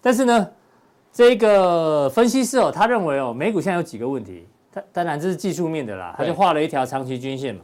[0.00, 0.48] 但是呢，
[1.12, 7.62] 这个分析师哦，他认为哦，美股现在有几个问题，他当然这是技术面的啦，他就画了一条长期均线嘛，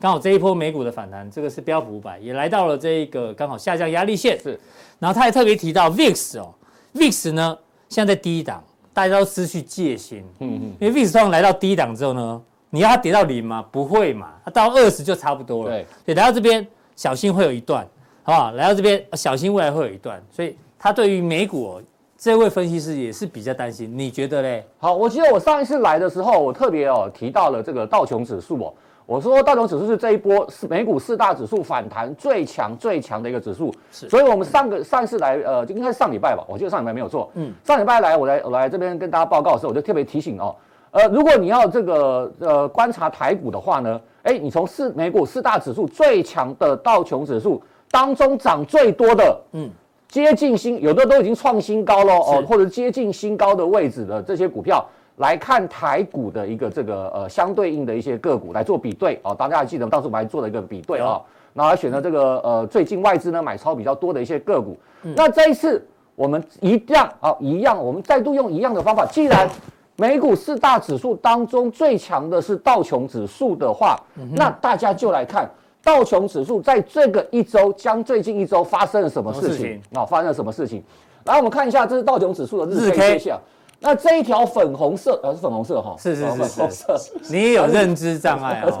[0.00, 4.58] 刚好这一波美股的反弹，这个是标普五百也来到了这一个刚好下降压力线，是，
[4.98, 6.54] 然后他还特别提到 VIX 哦
[6.94, 7.58] ，VIX 呢
[7.90, 13.62] 现在在低档，大家都失去戒心，嗯嗯，因为 VIX 通常来到低档之后呢，你要它跌到零吗？
[13.70, 16.66] 不会嘛，它到二十就差不多了，对，对，来到这边。
[16.96, 17.86] 小心会有一段，
[18.22, 18.52] 好不好？
[18.52, 21.82] 来到这边，小心未来会有一段，所以他对于美股、哦、
[22.16, 23.92] 这位分析师也是比较担心。
[23.96, 24.66] 你觉得嘞？
[24.78, 28.72] 好，我记得我上一次来的时候，我特别哦提到了这个道琼指数哦，
[29.04, 34.08] 我说道琼指数是这一波是美股四大指数反弹最强最强的一个指数，是。
[34.08, 40.56] 所以我们上个上一次来，呃，应该是上礼拜吧，我记得上礼拜没有错，嗯，上礼拜来我来我来这边跟大家报告的时候，我就特别提醒哦，
[40.92, 44.00] 呃，如果你要这个呃观察台股的话呢。
[44.26, 47.62] 哎，你从四美股四大指数最强的道琼指数
[47.92, 49.70] 当中涨最多的，嗯，
[50.08, 54.84] 接近新有的都已经创新高了哦，或者接近新高的位置的这些股票
[55.18, 61.22] 来看台股的一个这个呃相对应的一些个股来做比对哦，大家还记得当时我们还做了一个比对啊，
[61.54, 64.76] 然后还选了这个呃最近外资呢买超比较多的一些个股，
[65.14, 69.48] 那这一次我们一样啊一样，我们再度用一样的方法，既然。
[69.96, 75.50] 美股四大指数当中最强的是道琼指数的话，嗯、那大家就来看
[75.82, 80.04] 道琼指数在这个一周将最近一周发生了什么事情啊？
[80.04, 80.82] 发生了什么事情？
[81.24, 83.36] 来，我们看一下，这是道琼指数的日 K 线。
[83.78, 88.78] 那这一条粉红色，呃，是粉红色哈，是是是是，你也有认知障碍 啊，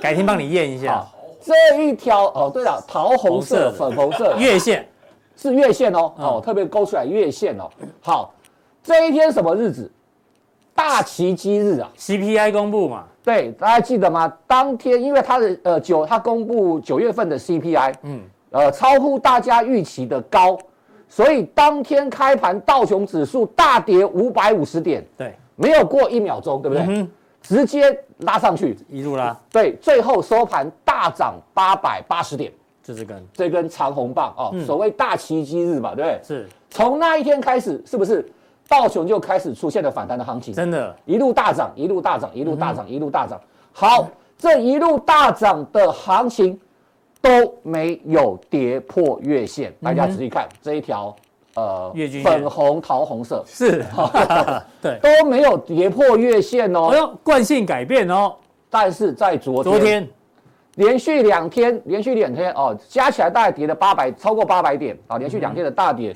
[0.00, 1.04] 改天帮你验一下。
[1.40, 4.88] 这一条哦，对了，桃红色、 粉红色月线
[5.36, 7.68] 是月线哦，哦，特别勾出来月线哦。
[8.00, 8.34] 好，
[8.82, 9.90] 这一天什么日子？
[10.82, 13.04] 大奇迹日啊，CPI 公布嘛？
[13.22, 14.30] 对，大家记得吗？
[14.48, 18.20] 当天因为它的呃九，它公布九月份的 CPI，嗯，
[18.50, 20.58] 呃，超乎大家预期的高。
[21.08, 26.84] 所以当天开盘，道琼指数大跌五百五十点，对，没有过一秒钟，对不对？
[26.88, 27.08] 嗯、
[27.40, 32.52] 直接拉上去，一路拉，对，最后收盘大涨八百八十点，
[32.82, 36.20] 这是根这根长红棒哦，嗯、所谓大奇迹日嘛，对不对？
[36.24, 38.28] 是，从那一天开始，是不是
[38.72, 40.54] 道琼就开始出现了反弹的行情？
[40.54, 43.38] 真的，一路大涨，一路大涨，一路大涨，嗯、一路大涨。
[43.72, 44.08] 好，
[44.38, 46.58] 这一路大涨的行情。
[47.22, 47.30] 都
[47.62, 51.14] 没有跌破月线，大家仔细看这一条，
[51.54, 51.94] 呃，
[52.24, 53.44] 粉红桃红色。
[53.46, 53.84] 是，
[54.82, 56.88] 对，都没有跌破月线哦。
[56.88, 58.34] 哎呦，惯性改变哦。
[58.68, 60.08] 但是在昨天，昨天。
[60.74, 64.98] 连续两天，连续两天哦，加起来大概跌了八百，超过八百点。
[65.06, 66.12] 啊，连续两天的大跌，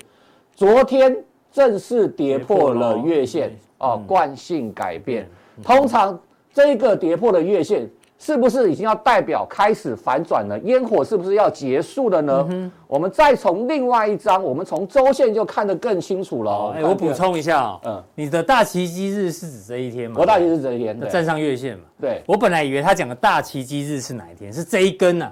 [0.57, 1.17] 昨天
[1.57, 5.27] 正式跌破了月线哦，惯性改变。
[5.63, 6.21] 通常
[6.53, 7.89] 这个跌破的月线。
[8.19, 10.59] 是不是已经要代表开始反转了？
[10.61, 12.47] 烟火是不是要结束了呢？
[12.49, 16.73] 嗯、我们再从另外一张，我们从周线就看得更清楚了。
[16.75, 20.17] 哎，我补充一下嗯，你的大奇迹日是指这一天吗？
[20.19, 21.85] 我大奇迹日这一天，站上月线嘛。
[22.01, 24.51] 对，我本来以为他讲的大奇迹日是哪一天？
[24.51, 25.31] 是这一根啊。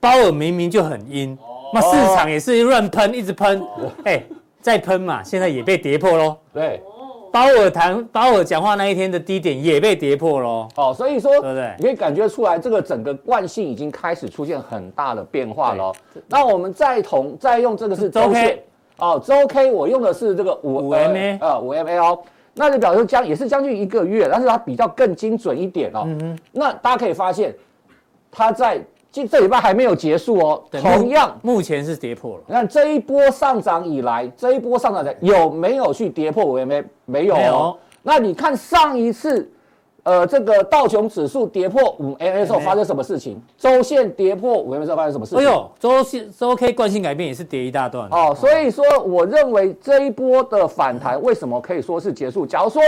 [0.00, 1.36] 鲍尔明明就很阴，
[1.74, 3.62] 那、哦、市场也是乱喷，一直喷，
[4.04, 6.36] 哎、哦，再喷嘛，现在也被跌破喽。
[6.54, 6.80] 对。
[7.32, 10.68] 鲍尔谈鲍尔讲话那一天的低点也被跌破喽。
[10.76, 11.74] 哦，所以说，对不对？
[11.78, 15.90] 你可以感觉出来，这个整个惯性已经开始出现很大的变化了。
[16.28, 18.62] 那我们再同再用这个是周 K
[18.98, 22.18] 哦，周 K 我用的是这个五五 MA 呃五 MA 哦，
[22.52, 26.02] 那就表示将也是将近一个月，但是它比较更精准一点哦。
[26.04, 26.38] 嗯哼。
[26.52, 27.54] 那大家可以发现，
[28.30, 28.78] 它在。
[29.12, 32.42] 这这礼拜还没有结束哦，同样目前是跌破了。
[32.46, 36.82] 你看这一波上涨以来，这一波上涨有没有去跌破五 MA？
[37.04, 37.38] 没有哦。
[37.38, 39.46] 有那你看上一次，
[40.02, 43.38] 呃，这个道琼指数跌破五 MA 时候发生什么事情？
[43.58, 45.40] 周线跌破五 MA 时候发生什么事情？
[45.40, 48.34] 哎呦，周线周 K 惯性改变也是跌一大段哦。
[48.34, 52.46] 所以说，我认为这一波的反弹为什么可以说是结束？
[52.46, 52.82] 假如说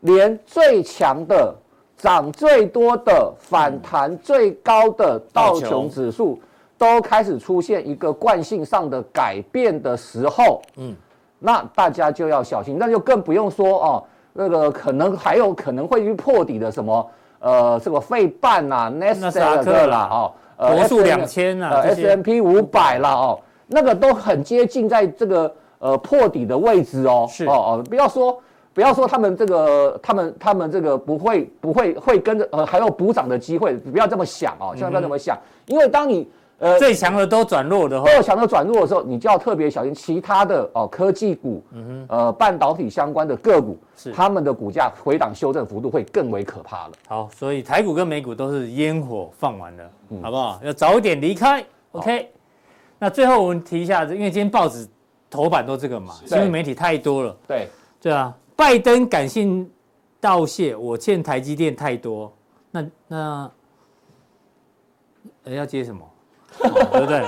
[0.00, 1.54] 连最强的。
[1.96, 6.38] 涨最多的、反弹最高的道琼指数，
[6.76, 10.94] 都开始出现一个惯性上的改变的时候，嗯，
[11.38, 27.46] 那大家就要小心，那就更不用说哦，那个可能还有可能会去破底的什么，呃，这个费半呐、纳斯达克啦，哦，呃罗素两千呐，S&P 五百啦，哦，那个都很接近在这个呃破底的位置哦，是。
[27.46, 28.38] 哦哦，不要说。
[28.76, 44.12] 不要说他们这个，他们他们这个不会不会会跟着呃还有补涨的机会，不要这么想哦，千万不要这么想，因为当你呃最强的都转弱的话，最强的转弱的时候，你就要特别小心其他的哦科技股，嗯哼，呃半导体相关的个股，是。
[44.12, 46.92] 他们的股价回档修正幅度会更为可怕了。
[47.08, 50.60] 好，所以台股跟美股都是烟火放完了，嗯、好不好？
[50.62, 51.64] 要早一点离开。
[51.92, 52.28] OK，
[52.98, 54.86] 那最后我们提一下，因为今天报纸
[55.30, 57.70] 头版都这个嘛，新闻媒体太多了，对。
[58.02, 58.34] 对啊。
[58.56, 59.70] 拜登感性
[60.18, 62.32] 道谢，我欠台积电太多，
[62.70, 63.50] 那那，
[65.44, 66.02] 呃，要接什么？
[66.58, 67.22] 对不对？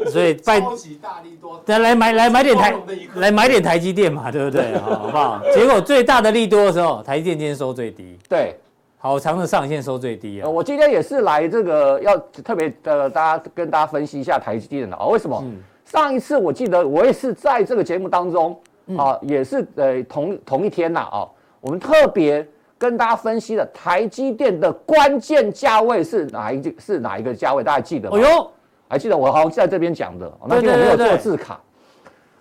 [0.10, 2.74] 所以拜超级大力多，来来买来买点台，
[3.16, 4.76] 来买点台积电嘛，对不对？
[4.80, 5.42] 好不好？
[5.54, 8.58] 结果最大的利多的时候，台积电今天收最低，对，
[8.98, 10.48] 好长的上限收最低啊。
[10.48, 15.38] 我今天也是来这个要特别的，大家跟大家分析一下台积电的啊，为什么？
[15.44, 18.58] 嗯、上一次我记得我也是在这个节目当中。
[18.96, 21.28] 啊，也是呃同同一天呐啊，
[21.60, 22.46] 我们特别
[22.78, 28.16] 跟大家分析了台积电的关键价位是哪一是哪一个价位，大家记得吗？
[28.16, 28.50] 哎呦，
[28.88, 31.60] 还记得我好像在这边讲的，那天我没有做字卡。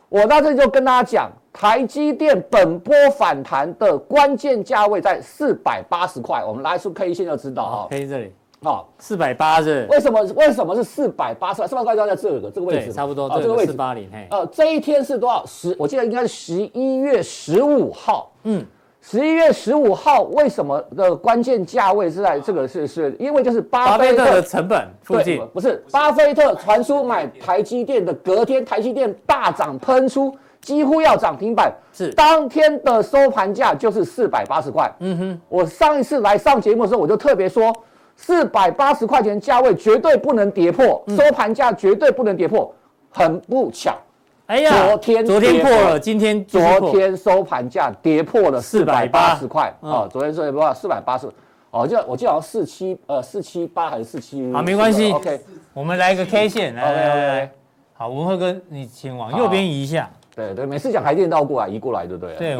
[0.08, 7.88] 我在这就跟大家讲，台积电本波反弹的关键价位在四百八十块，我们来出 K 线就知道哈。
[7.92, 8.34] K 这里。
[8.62, 9.88] 哦，四百八是？
[9.90, 10.22] 为什么？
[10.36, 11.66] 为什么是四百八十？
[11.66, 13.72] 四百块就在这个这个位置，差不多这个位置。
[13.72, 14.28] 四八零，嘿。
[14.30, 15.46] 呃，这一天是多少？
[15.46, 18.30] 十，我记得应该是十一月十五号。
[18.44, 18.66] 嗯，
[19.02, 22.68] 十一月十五号，为什么的关键价位是在这个？
[22.68, 31.74] 是是，因为就是巴菲特的成本附近，不是巴菲特传出买台积电的隔天，台积电大涨喷出，几乎要涨停板。
[31.94, 34.94] 是当天的收盘价就是四百八十块。
[35.00, 37.74] 嗯哼，我上一次来上节目的时候，我就特别说。
[38.22, 42.72] 四百八十块钱价位绝对不能跌破，收盘价绝对不能跌破。
[43.12, 43.98] 很不巧，
[44.46, 46.62] 哎呀，昨天昨天破了，今天昨
[46.92, 50.08] 天收盘价跌破了四百八十块啊！
[50.12, 51.28] 昨天收盘四百八十，
[51.72, 54.52] 哦，就我记得好像四七呃四七八还是四七？
[54.54, 55.12] 好，没关系。
[55.12, 55.42] OK，
[55.74, 57.52] 我们来一个 K 线， 来来来，
[57.94, 60.08] 好，文赫哥，你请往右边移一下。
[60.36, 62.36] 对对，每次讲台电倒过来移过来，对不对？
[62.36, 62.58] 对，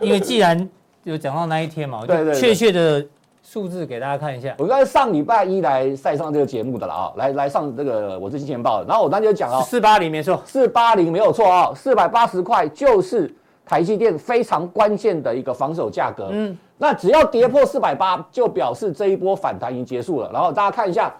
[0.00, 0.68] 因为既然
[1.04, 3.06] 有讲到那一天嘛，对对，确切的。
[3.42, 13.34] 数字给大家看一下，我刚才上礼拜一来赛上这个节目的了啊，来来上这个我是金钱爆，然后我当时就讲哦，四八零没错，四八零没有错啊，四百八十块就是
[13.66, 20.30] 台积电非常关键的一个防守价格，嗯，那只要跌破四百八，就表示这一波反弹已经结束了。
[20.32, 21.12] 然后大家看一下，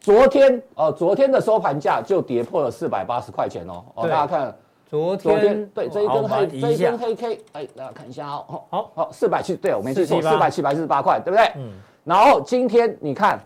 [0.00, 4.54] 昨天哦，昨天的收盘价就跌破了四百八十块钱哦，哦，大家看，
[4.90, 11.46] 昨天对这一根黑这一根黑 K，哎，大家看一下哦，好，好，四百七，对我没记错，四百七百四十八块，对不对？
[11.54, 11.70] 嗯。
[12.02, 13.38] 然后今天你看，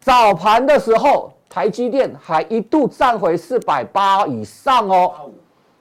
[0.00, 5.30] 早盘的时候，台积电还一度站回四百八以上哦，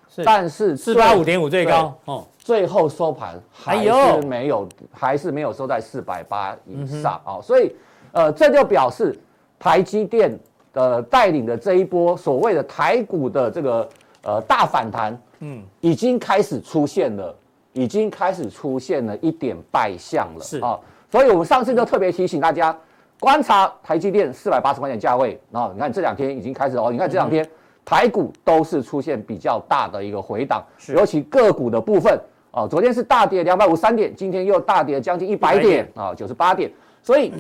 [0.08, 7.76] 是，但是四八五点五最高哦，最后收盘还是没有，还是没有收在四百八以上哦，所以
[8.14, 9.20] 呃，这就表示
[9.60, 10.40] 台积电
[10.72, 13.90] 的带领的这一波所谓的台股的这个
[14.26, 17.34] 呃大反弹，嗯，已经开始出现了，
[17.74, 20.78] 已经开始出现了一点败相了，是啊。
[21.12, 22.76] 所以，我们上次就特别提醒大家，
[23.22, 25.40] 观察台积电四百八十块钱价位。
[25.50, 27.48] 然后，你看这两天已经开始哦，你看这两天
[27.86, 32.20] 台股都是出现比较大的一个回档，尤其个股的部分
[32.52, 36.70] 啊，昨天是大跌两百五十三点，今天又大跌将近一百点啊，九十八点。
[37.02, 37.32] 所以，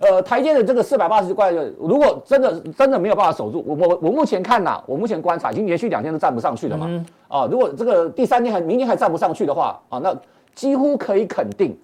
[0.00, 7.04] 呃，台积的这个四百八十块，如果真的真的没有办法守住，我我我目前看呐，我目前观察已经连续两天都站不上去了嘛。
[7.28, 10.16] 啊，如果这个第三天还明天还站不上去的话啊，那
[10.54, 11.76] 几乎可以肯定。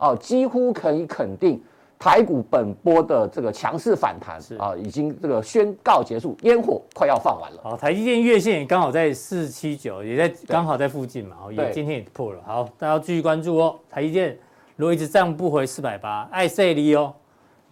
[0.00, 1.60] 啊，几乎可以肯定，
[1.98, 7.58] 台股本波的这个强势反弹啊，已经这个宣告结束，烟火快要放完了。
[7.64, 12.38] 好，台积电月线也刚好在四七九，也在刚好在附近嘛，哦，也今天也破了。
[12.46, 13.74] 好，大家要继续关注哦。
[13.90, 14.38] 台积电
[14.76, 17.12] 如果一直站不回四百八，爱塞利哦。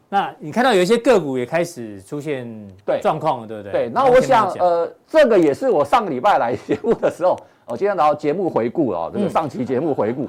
[0.09, 2.47] 那你看到有一些个股也开始出现
[2.85, 3.73] 对状况了，对不对？
[3.73, 3.89] 对。
[3.89, 7.37] 那我想，呃，这个也是我上个礼拜来节目的时候，
[7.67, 10.23] 我 今天聊节目回顾哦，这个上期节目回顾。
[10.25, 10.29] 嗯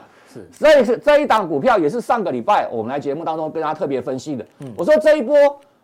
[0.51, 4.45] 所以是这一档股票也是上个礼拜我们来节目当中跟大家特别分析的。
[4.59, 5.35] 嗯，我说这一波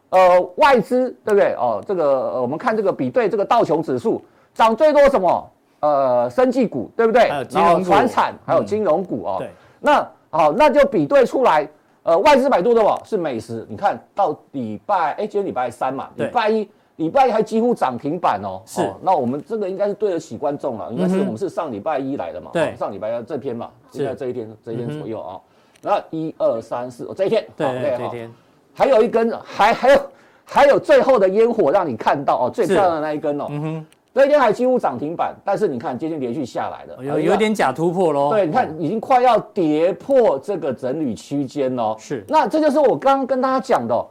[0.09, 1.83] 呃外资对不对哦？
[1.87, 4.23] 这个、呃、我们看这个比对这个道琼指数
[4.53, 5.49] 涨最多什么？
[5.79, 7.29] 呃，生技股对不对？
[7.29, 9.37] 还有金融股、传产还有金融股哦。
[9.39, 9.49] 对。
[9.79, 11.67] 那好，那就比对出来，
[12.03, 13.65] 呃，外资买多的哦是美食。
[13.69, 16.69] 你看到礼拜哎，今天礼拜三嘛，礼拜一。
[16.97, 18.87] 礼拜一还几乎涨停板哦，是。
[19.01, 25.41] 那我们这个应该是对得起观众了，应该是我们是上礼拜一来的嘛，对，上礼拜一这篇嘛，现在这一天这一天左右啊。
[25.81, 28.31] 那一二三四，这一天，对对，这一天，
[28.75, 30.01] 还有一根，还还有
[30.45, 38.30] 还有最后的烟火让你看到哦，最漂亮的那一根哦，嗯哼，这一天还几乎涨停板，但是你看接近连续下来的，有有点假突破喽。
[38.30, 41.95] 对，你看已经快要跌破这个整理区间喽。
[41.97, 44.05] 是，那这就是我刚刚跟大家讲的。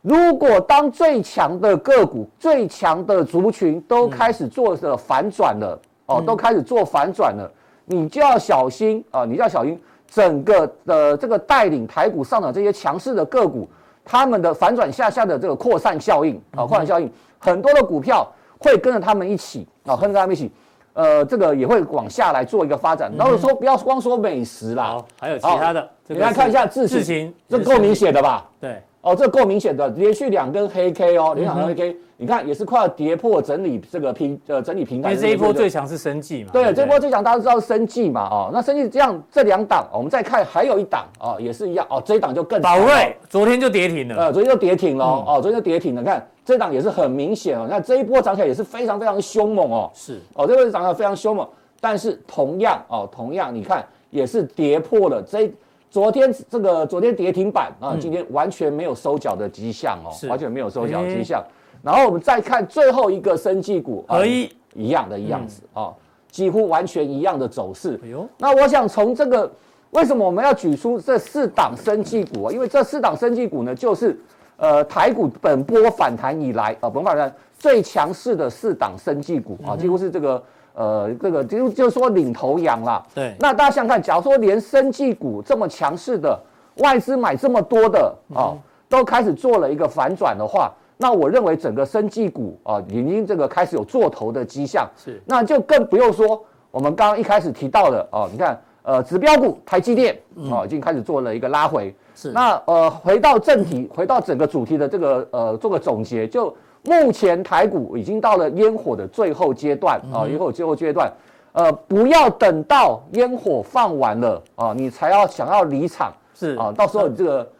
[0.00, 7.50] 如果当最强的个股、最强的族群都开始做的反转了，哦，都开始做反转了，
[7.84, 9.24] 你就要小心啊！
[9.24, 9.78] 你就要小心
[10.08, 13.68] 整个的这个带领台股上涨这些强势的个股，
[14.04, 18.26] 他们的反转下下的这个扩散效应啊，扩散效应，很多的股票
[18.58, 20.50] 会跟着他们一起啊，跟着他们一起，
[20.92, 23.12] 呃，这个也会往下来做一个发展。
[23.16, 28.48] 然后说不要光说美食啦，还有其他的，你来看一下字形，这够明显的吧？
[28.60, 28.82] 对。
[29.00, 35.12] 哦，这够明显的，连续两根黑 K 哦，连续两根黑 K，你看也是快要跌破整理这个平呃整理平台。
[35.12, 36.50] 因为这一波最强是生技嘛。
[36.52, 42.60] 对，这波最强大家都知道是生技嘛，哦，那生技这样这两档，我们再看还有一档哦，也是一样哦，这一档就更。
[42.60, 44.16] 宝瑞昨天就跌停了。
[44.16, 49.88] 呃，昨天就跌停了哦，昨天就跌停了，看这档也是很明显哦，那这一波涨起来也是非常非常凶猛哦。
[49.94, 50.20] 是。
[50.34, 51.48] 哦，这波涨得非常凶猛，
[51.80, 55.48] 但是同样哦，同样你看也是跌破了这。
[55.90, 61.42] 昨天这个昨天跌停板啊，今天完全没有收脚的迹象哦，完全没有收脚的迹象。
[61.82, 65.92] 然后我们再看最后一个生技股，可以一样的样子啊，
[66.30, 67.98] 几乎完全一样的走势。
[68.36, 69.50] 那我想从这个
[69.90, 72.52] 为什么我们要举出这四档生技股啊？
[72.52, 74.18] 因为这四档生技股呢，就是
[74.56, 80.42] 呃台股本波反弹以来啊，本波反弹最强势的四档生技股啊，几乎是这个。
[80.78, 83.04] 呃，这个就就是说领头羊啦。
[83.12, 86.38] 对，那大家想想看，假如说连生技股这么强势的
[86.76, 88.54] 外资买这么多的啊，
[88.88, 94.88] 都开始做了一个反转的话，那我认为整个生技股啊，已经这个开始有做头的迹象。
[94.96, 100.16] 是，那就更不用说我们刚刚一开始提到的哦，你看，呃，指标股台积电
[100.48, 101.92] 啊，已经开始做了一个拉回。
[102.14, 106.54] 是，那呃，回到正题，回到整个主题的这个呃，做个总结就。
[106.84, 111.12] 目前台股已经到了烟火的最后阶段啊，烟火最后阶段，
[111.52, 117.50] 呃，不要等到烟火放完了啊，你才要想要离场，是啊，到时候你这个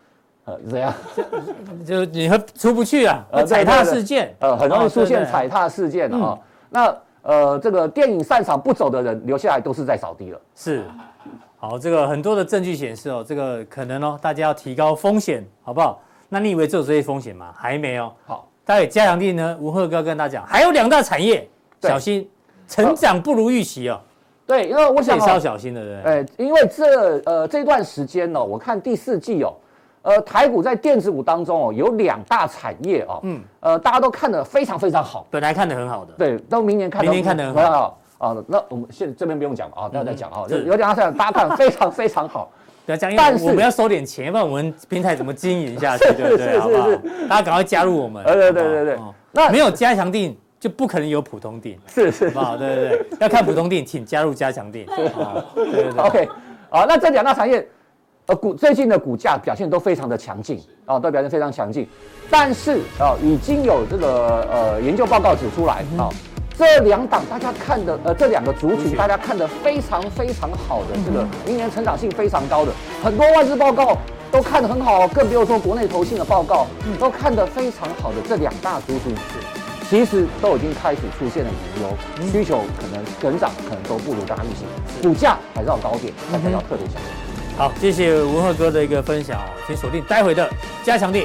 [0.45, 0.95] 呃怎样，
[1.87, 6.39] 就你会出不去啊，踩踏事件，呃，很容易出现踩踏事件啊。
[6.71, 10.41] 那呃，这个电影散场不走的人留下来都是在扫地了。
[10.55, 10.85] 是，
[11.59, 16.01] 好，这个很多的证据显示哦，这个可能哦，大家要提高风险，好不好？
[16.31, 17.53] 那你以为只有这些风险吗？
[17.55, 18.11] 还没有。
[18.25, 21.49] 好，待会加强錠呢，文鹤哥跟大家讲，还有两大产业，
[21.81, 22.29] 小心
[22.69, 23.99] 成长不如预期哦。
[24.47, 26.03] 对，因为我想也是要小心的，对。
[26.03, 29.55] 哎，因为这呃这段时间呢，我看第四季哦，
[30.03, 38.37] 呃台股在电子股当中哦，有两大产业哦，嗯，呃大家都看得非常非常好，本来看得很好的，对，到明年看，明年看得很好啊。
[38.47, 42.51] 那我们现在这边不用讲啊，不要再讲啊，就有两大产业大家看非常非常好。
[43.17, 46.05] 但是我们要收点钱，不然我们平台怎么经营下去？
[46.17, 46.59] 对不对？
[46.59, 46.89] 好不好？
[47.29, 48.25] 大家赶快加入我们。
[48.25, 48.99] 对对对对对。
[49.33, 51.79] 那没有加强定就不可能有普通定。
[51.87, 52.31] 是是。
[52.31, 53.07] 好，对对对。
[53.21, 54.87] 要看普通定，请加入加强定。
[55.15, 56.03] 好，对对对。
[56.03, 56.29] OK，
[56.71, 57.67] 好，那这两大产业，
[58.27, 61.87] 呃，股最近的股价表现都非常的强劲啊，都表现非常强劲。
[62.31, 66.09] 但是啊，已经有这个呃研究报告指出来啊。
[66.59, 73.97] 这两档大家看的，呃，这两个族群大家看的非常非常好的，这个明年成长性非常高的，很多外资报告
[74.33, 76.67] 都看得很好，更不用说国内投信的报告，
[76.99, 79.15] 都看得非常好的这两大族群，
[79.89, 84.65] 其实都已经开始出现了隐忧，需求可能成长可能都不如大家预期，
[85.01, 87.57] 股价还是要高点，大家要特别小心。
[87.57, 90.49] 好，谢谢文鹤哥的一个分享哦，请锁定待会的
[90.83, 91.25] 加强錠。